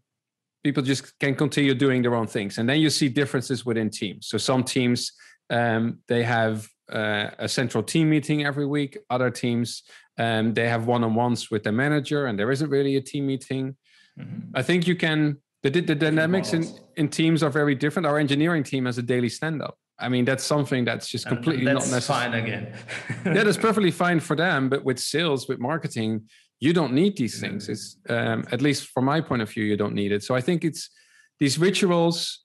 people 0.63 0.83
just 0.83 1.19
can 1.19 1.35
continue 1.35 1.75
doing 1.75 2.03
their 2.03 2.15
own 2.15 2.27
things. 2.27 2.59
And 2.59 2.69
then 2.69 2.81
you 2.81 2.91
see 2.91 3.09
differences 3.09 3.65
within 3.65 3.89
teams. 3.89 4.29
So 4.29 4.37
some 4.37 4.63
teams 4.63 5.13
um, 5.49 6.01
they 6.07 6.23
have 6.23 6.69
uh, 6.93 7.31
a 7.39 7.49
central 7.49 7.83
team 7.83 8.11
meeting 8.11 8.45
every 8.45 8.67
week. 8.67 8.99
Other 9.09 9.31
teams 9.31 9.83
um, 10.19 10.53
they 10.53 10.69
have 10.69 10.87
one-on-ones 10.87 11.51
with 11.51 11.63
the 11.63 11.73
manager, 11.73 12.27
and 12.27 12.39
there 12.39 12.51
isn't 12.51 12.69
really 12.69 12.97
a 12.97 13.01
team 13.01 13.27
meeting. 13.27 13.75
Mm-hmm. 14.19 14.55
I 14.55 14.63
think 14.63 14.87
you 14.87 14.97
can. 14.97 15.39
The, 15.63 15.71
the 15.71 15.95
dynamics 15.95 16.53
in, 16.53 16.67
in 16.97 17.09
teams 17.09 17.43
are 17.43 17.51
very 17.51 17.75
different. 17.75 18.05
Our 18.05 18.19
engineering 18.19 18.65
team 18.65 18.85
has 18.85 18.99
a 18.99 19.03
daily 19.03 19.31
stand-up 19.31 19.79
I 20.01 20.09
mean, 20.09 20.25
that's 20.25 20.45
something 20.45 20.85
that's 20.85 21.09
just 21.09 21.27
completely 21.27 21.65
that's 21.65 21.87
not 21.87 21.95
necessary. 21.97 22.31
fine 22.31 22.35
again. 22.35 22.75
yeah, 23.25 23.33
that 23.35 23.47
is 23.47 23.57
perfectly 23.67 23.91
fine 23.91 24.21
for 24.21 24.37
them, 24.37 24.69
but 24.69 24.85
with 24.85 24.99
sales, 24.99 25.49
with 25.49 25.59
marketing, 25.59 26.29
you 26.59 26.73
don't 26.73 26.93
need 26.93 27.17
these 27.17 27.41
things. 27.41 27.69
It's 27.69 27.97
um, 28.09 28.45
at 28.53 28.61
least 28.61 28.89
from 28.89 29.07
my 29.07 29.21
point 29.21 29.43
of 29.43 29.51
view, 29.51 29.65
you 29.65 29.77
don't 29.77 29.95
need 29.95 30.13
it. 30.13 30.23
So 30.23 30.35
I 30.35 30.41
think 30.41 30.65
it's 30.65 30.91
these 31.39 31.59
rituals. 31.59 32.45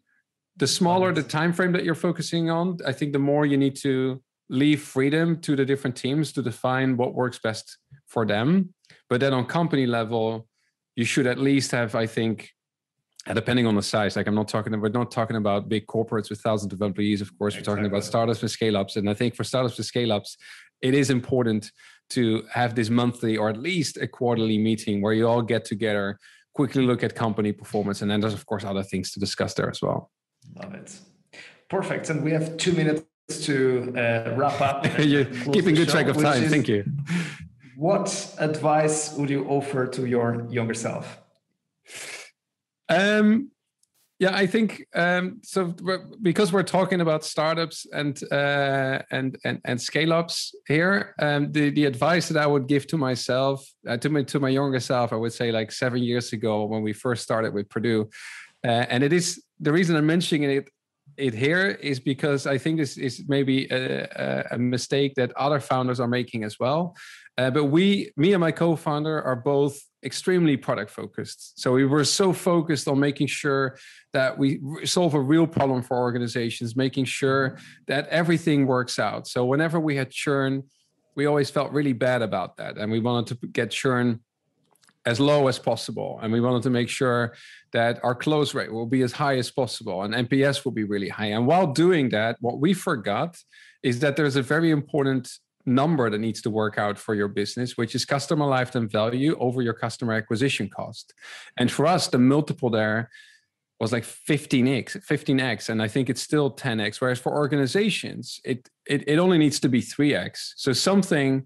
The 0.58 0.68
smaller 0.68 1.12
the 1.14 1.22
time 1.22 1.52
frame 1.52 1.74
that 1.74 1.84
you're 1.84 1.96
focusing 1.96 2.50
on, 2.50 2.78
I 2.88 2.94
think 2.94 3.12
the 3.12 3.20
more 3.20 3.46
you 3.46 3.58
need 3.58 3.76
to 3.78 4.22
leave 4.50 4.82
freedom 4.82 5.42
to 5.42 5.56
the 5.56 5.66
different 5.66 5.98
teams 5.98 6.32
to 6.34 6.42
define 6.42 6.96
what 6.96 7.14
works 7.14 7.40
best 7.40 7.78
for 8.08 8.26
them. 8.26 8.74
But 9.10 9.20
then 9.20 9.34
on 9.34 9.46
company 9.46 9.86
level, 9.86 10.48
you 10.96 11.04
should 11.04 11.28
at 11.28 11.38
least 11.38 11.72
have, 11.72 11.94
I 11.94 12.06
think, 12.06 12.52
depending 13.34 13.66
on 13.66 13.76
the 13.76 13.82
size, 13.82 14.16
like 14.16 14.28
I'm 14.28 14.36
not 14.36 14.48
talking, 14.48 14.80
we're 14.80 14.90
not 14.90 15.10
talking 15.10 15.36
about 15.36 15.68
big 15.68 15.88
corporates 15.88 16.30
with 16.30 16.40
thousands 16.42 16.74
of 16.74 16.82
employees. 16.82 17.22
Of 17.22 17.36
course, 17.38 17.56
exactly. 17.56 17.72
we're 17.72 17.76
talking 17.76 17.92
about 17.92 18.04
startups 18.04 18.42
and 18.42 18.52
scale 18.52 18.78
ups. 18.78 18.98
And 18.98 19.10
I 19.10 19.16
think 19.16 19.36
for 19.36 19.44
startups 19.44 19.78
and 19.78 19.86
scale 19.86 20.12
ups, 20.12 20.38
it 20.82 20.94
is 20.94 21.10
important 21.10 21.72
to 22.12 22.44
have 22.52 22.76
this 22.76 22.90
monthly 22.90 23.36
or 23.36 23.50
at 23.50 23.58
least 23.58 23.98
a 23.98 24.08
quarterly 24.08 24.60
meeting 24.60 25.02
where 25.02 25.14
you 25.14 25.28
all 25.28 25.42
get 25.42 25.66
together, 25.66 26.20
quickly 26.54 26.86
look 26.86 27.04
at 27.04 27.16
company 27.16 27.52
performance, 27.52 28.04
and 28.04 28.12
then 28.12 28.22
there's 28.22 28.34
of 28.34 28.46
course 28.46 28.64
other 28.64 28.84
things 28.84 29.12
to 29.14 29.20
discuss 29.20 29.56
there 29.56 29.70
as 29.70 29.82
well. 29.82 30.12
Love 30.62 30.76
it. 30.76 31.00
Perfect. 31.68 32.10
And 32.12 32.24
we 32.24 32.32
have 32.32 32.58
two 32.58 32.74
minutes 32.74 33.06
to 33.46 33.92
uh, 33.98 34.36
wrap 34.36 34.62
up. 34.62 34.86
You're 35.00 35.26
keeping 35.26 35.74
good 35.74 35.88
show, 35.88 35.94
track 35.94 36.08
of 36.08 36.22
time. 36.22 36.44
Thank 36.44 36.68
you. 36.68 36.86
What 37.76 38.36
advice 38.38 39.14
would 39.14 39.30
you 39.30 39.46
offer 39.48 39.88
to 39.88 40.06
your 40.06 40.48
younger 40.50 40.76
self? 40.76 41.20
Um, 42.90 43.52
yeah, 44.18 44.34
I 44.34 44.48
think 44.48 44.88
um, 44.96 45.42
so. 45.44 45.76
Because 46.22 46.54
we're 46.54 46.64
talking 46.64 47.02
about 47.02 47.26
startups 47.26 47.86
and 47.92 48.18
uh, 48.32 49.00
and 49.12 49.38
and 49.44 49.60
and 49.66 49.82
scale 49.82 50.14
ups 50.14 50.56
here, 50.68 51.16
um, 51.20 51.52
the 51.52 51.70
the 51.70 51.84
advice 51.84 52.30
that 52.30 52.42
I 52.42 52.48
would 52.48 52.68
give 52.68 52.88
to 52.88 52.98
myself, 52.98 53.68
uh, 53.88 53.98
to 53.98 54.10
my 54.10 54.24
to 54.24 54.40
my 54.40 54.50
younger 54.50 54.80
self, 54.80 55.12
I 55.12 55.18
would 55.18 55.34
say 55.34 55.52
like 55.52 55.70
seven 55.74 56.02
years 56.02 56.32
ago 56.32 56.64
when 56.64 56.82
we 56.82 56.94
first 56.94 57.24
started 57.24 57.54
with 57.54 57.68
Perdoo, 57.68 58.10
uh, 58.64 58.86
and 58.90 59.04
it 59.04 59.12
is 59.12 59.44
the 59.60 59.74
reason 59.74 59.98
I'm 59.98 60.06
mentioning 60.06 60.50
it 60.50 60.70
it 61.18 61.34
here 61.34 61.68
is 61.68 62.00
because 62.00 62.48
I 62.48 62.58
think 62.58 62.78
this 62.78 62.98
is 62.98 63.24
maybe 63.28 63.68
a, 63.70 64.48
a 64.52 64.58
mistake 64.58 65.16
that 65.16 65.32
other 65.38 65.60
founders 65.60 66.00
are 66.00 66.08
making 66.08 66.44
as 66.44 66.60
well. 66.60 66.96
Uh, 67.38 67.52
but 67.52 67.66
we, 67.66 68.12
me 68.16 68.34
and 68.34 68.40
my 68.40 68.52
co-founder, 68.52 69.22
are 69.22 69.36
both 69.36 69.78
extremely 70.04 70.56
product 70.56 70.92
focused. 70.92 71.60
So 71.60 71.74
we 71.74 71.86
were 71.86 72.06
so 72.06 72.32
focused 72.32 72.88
on 72.88 73.00
making 73.00 73.28
sure 73.28 73.78
that 74.14 74.38
we 74.38 74.62
solve 74.86 75.16
a 75.16 75.20
real 75.20 75.48
problem 75.48 75.82
for 75.82 75.98
organizations, 75.98 76.76
making 76.76 77.06
sure 77.06 77.58
that 77.88 78.08
everything 78.08 78.68
works 78.68 79.00
out. 79.00 79.28
So 79.28 79.46
whenever 79.46 79.80
we 79.80 79.96
had 79.96 80.12
churn, 80.12 80.64
we 81.16 81.26
always 81.26 81.50
felt 81.50 81.72
really 81.72 81.94
bad 81.94 82.22
about 82.22 82.58
that, 82.58 82.78
and 82.78 82.92
we 82.92 83.00
wanted 83.00 83.40
to 83.40 83.48
get 83.48 83.72
churn 83.72 84.20
as 85.06 85.20
low 85.20 85.48
as 85.48 85.60
possible, 85.60 86.20
and 86.22 86.34
we 86.34 86.42
wanted 86.42 86.64
to 86.64 86.70
make 86.70 86.90
sure 86.90 87.36
that 87.72 88.00
our 88.04 88.16
close 88.16 88.54
rate 88.54 88.72
will 88.72 88.88
be 88.88 89.02
as 89.02 89.12
high 89.12 89.38
as 89.38 89.52
possible, 89.52 90.04
and 90.04 90.14
NPS 90.14 90.66
will 90.66 90.72
be 90.72 90.84
really 90.84 91.10
high. 91.10 91.28
And 91.28 91.46
while 91.46 91.68
doing 91.68 92.10
that, 92.10 92.38
what 92.42 92.60
we 92.60 92.74
forgot 92.74 93.38
is 93.84 94.00
that 94.00 94.16
there's 94.16 94.36
a 94.36 94.42
very 94.42 94.72
important 94.72 95.30
number 95.66 96.10
that 96.10 96.20
needs 96.20 96.42
to 96.44 96.50
work 96.50 96.78
out 96.78 96.98
for 96.98 97.16
your 97.16 97.28
business, 97.28 97.78
which 97.78 97.96
is 97.96 98.06
customer 98.06 98.46
lifetime 98.46 98.88
value 98.88 99.38
over 99.40 99.62
your 99.62 99.74
customer 99.74 100.14
acquisition 100.14 100.70
cost. 100.70 101.14
And 101.58 101.72
for 101.72 101.86
us, 101.86 102.08
the 102.08 102.20
multiple 102.20 102.70
there 102.70 103.10
was 103.80 103.92
like 103.92 104.04
15x, 104.04 105.06
15x, 105.06 105.70
and 105.70 105.82
I 105.82 105.88
think 105.88 106.10
it's 106.10 106.22
still 106.22 106.52
10x. 106.52 107.02
Whereas 107.02 107.20
for 107.20 107.34
organizations, 107.34 108.40
it 108.46 108.70
it, 108.86 109.08
it 109.08 109.18
only 109.18 109.38
needs 109.38 109.60
to 109.62 109.70
be 109.70 109.82
3x. 109.82 110.54
So 110.56 110.72
something 110.74 111.46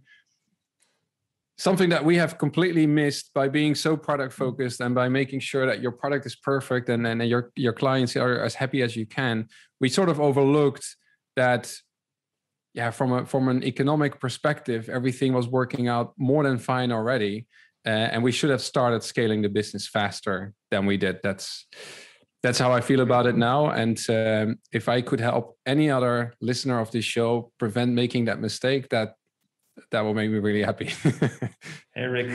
something 1.58 1.89
that 1.89 2.05
we 2.05 2.15
have 2.15 2.38
completely 2.38 2.88
missed 2.88 3.34
by 3.34 3.49
being 3.49 3.75
so 3.75 3.97
product 3.97 4.32
focused 4.32 4.79
and 4.79 4.95
by 4.95 5.10
making 5.10 5.41
sure 5.41 5.65
that 5.65 5.82
your 5.82 5.91
product 5.91 6.25
is 6.25 6.36
perfect 6.36 6.88
and 6.88 7.05
then 7.05 7.19
your 7.21 7.51
your 7.55 7.73
clients 7.73 8.15
are 8.15 8.41
as 8.43 8.55
happy 8.55 8.82
as 8.82 8.95
you 8.95 9.05
can. 9.05 9.47
We 9.82 9.89
sort 9.89 10.10
of 10.10 10.19
overlooked 10.19 10.86
that 11.36 11.73
yeah, 12.79 12.91
from 12.91 13.11
a 13.11 13.25
from 13.25 13.49
an 13.49 13.61
economic 13.73 14.21
perspective, 14.25 14.81
everything 14.87 15.33
was 15.33 15.47
working 15.59 15.85
out 15.95 16.07
more 16.17 16.43
than 16.47 16.57
fine 16.57 16.91
already, 16.93 17.35
uh, 17.85 18.07
and 18.11 18.23
we 18.23 18.31
should 18.31 18.51
have 18.55 18.61
started 18.61 19.01
scaling 19.03 19.41
the 19.41 19.49
business 19.59 19.85
faster 19.97 20.53
than 20.71 20.85
we 20.85 20.95
did. 21.05 21.15
That's 21.21 21.47
that's 22.43 22.59
how 22.63 22.71
I 22.71 22.81
feel 22.89 23.01
about 23.01 23.25
it 23.31 23.35
now. 23.35 23.59
And 23.81 23.97
um, 24.09 24.47
if 24.71 24.87
I 24.87 25.01
could 25.01 25.19
help 25.19 25.57
any 25.65 25.87
other 25.97 26.33
listener 26.39 26.79
of 26.79 26.89
this 26.91 27.03
show 27.03 27.51
prevent 27.59 27.91
making 27.91 28.23
that 28.25 28.39
mistake, 28.39 28.87
that 28.95 29.09
that 29.91 30.01
will 30.05 30.17
make 30.21 30.31
me 30.31 30.39
really 30.39 30.63
happy. 30.63 30.89
Eric, 31.95 32.29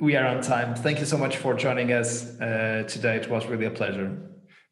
we 0.00 0.14
are 0.14 0.26
on 0.26 0.40
time. 0.42 0.76
Thank 0.76 1.00
you 1.00 1.06
so 1.06 1.18
much 1.18 1.38
for 1.38 1.54
joining 1.54 1.92
us 1.92 2.10
uh, 2.40 2.84
today. 2.94 3.16
It 3.16 3.28
was 3.28 3.46
really 3.46 3.66
a 3.66 3.74
pleasure. 3.80 4.08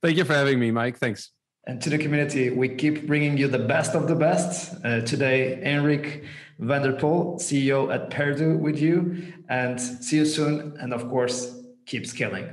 Thank 0.02 0.16
you 0.18 0.24
for 0.24 0.34
having 0.34 0.60
me, 0.60 0.70
Mike. 0.70 0.98
Thanks. 0.98 1.35
And 1.66 1.82
to 1.82 1.90
the 1.90 1.98
community, 1.98 2.50
we 2.50 2.68
keep 2.68 3.06
bringing 3.08 3.36
you 3.36 3.48
the 3.48 3.58
best 3.58 3.94
of 3.94 4.06
the 4.06 4.14
best. 4.14 4.74
Uh, 4.84 5.00
today, 5.00 5.60
Henrik 5.62 6.24
van 6.60 6.82
der 6.82 6.92
Pol, 6.92 7.38
CEO 7.40 7.92
at 7.92 8.08
Perdoo, 8.08 8.56
with 8.56 8.78
you. 8.78 9.32
And 9.48 9.80
see 9.80 10.18
you 10.18 10.26
soon. 10.26 10.76
And 10.80 10.94
of 10.94 11.08
course, 11.08 11.60
keep 11.84 12.06
scaling. 12.06 12.48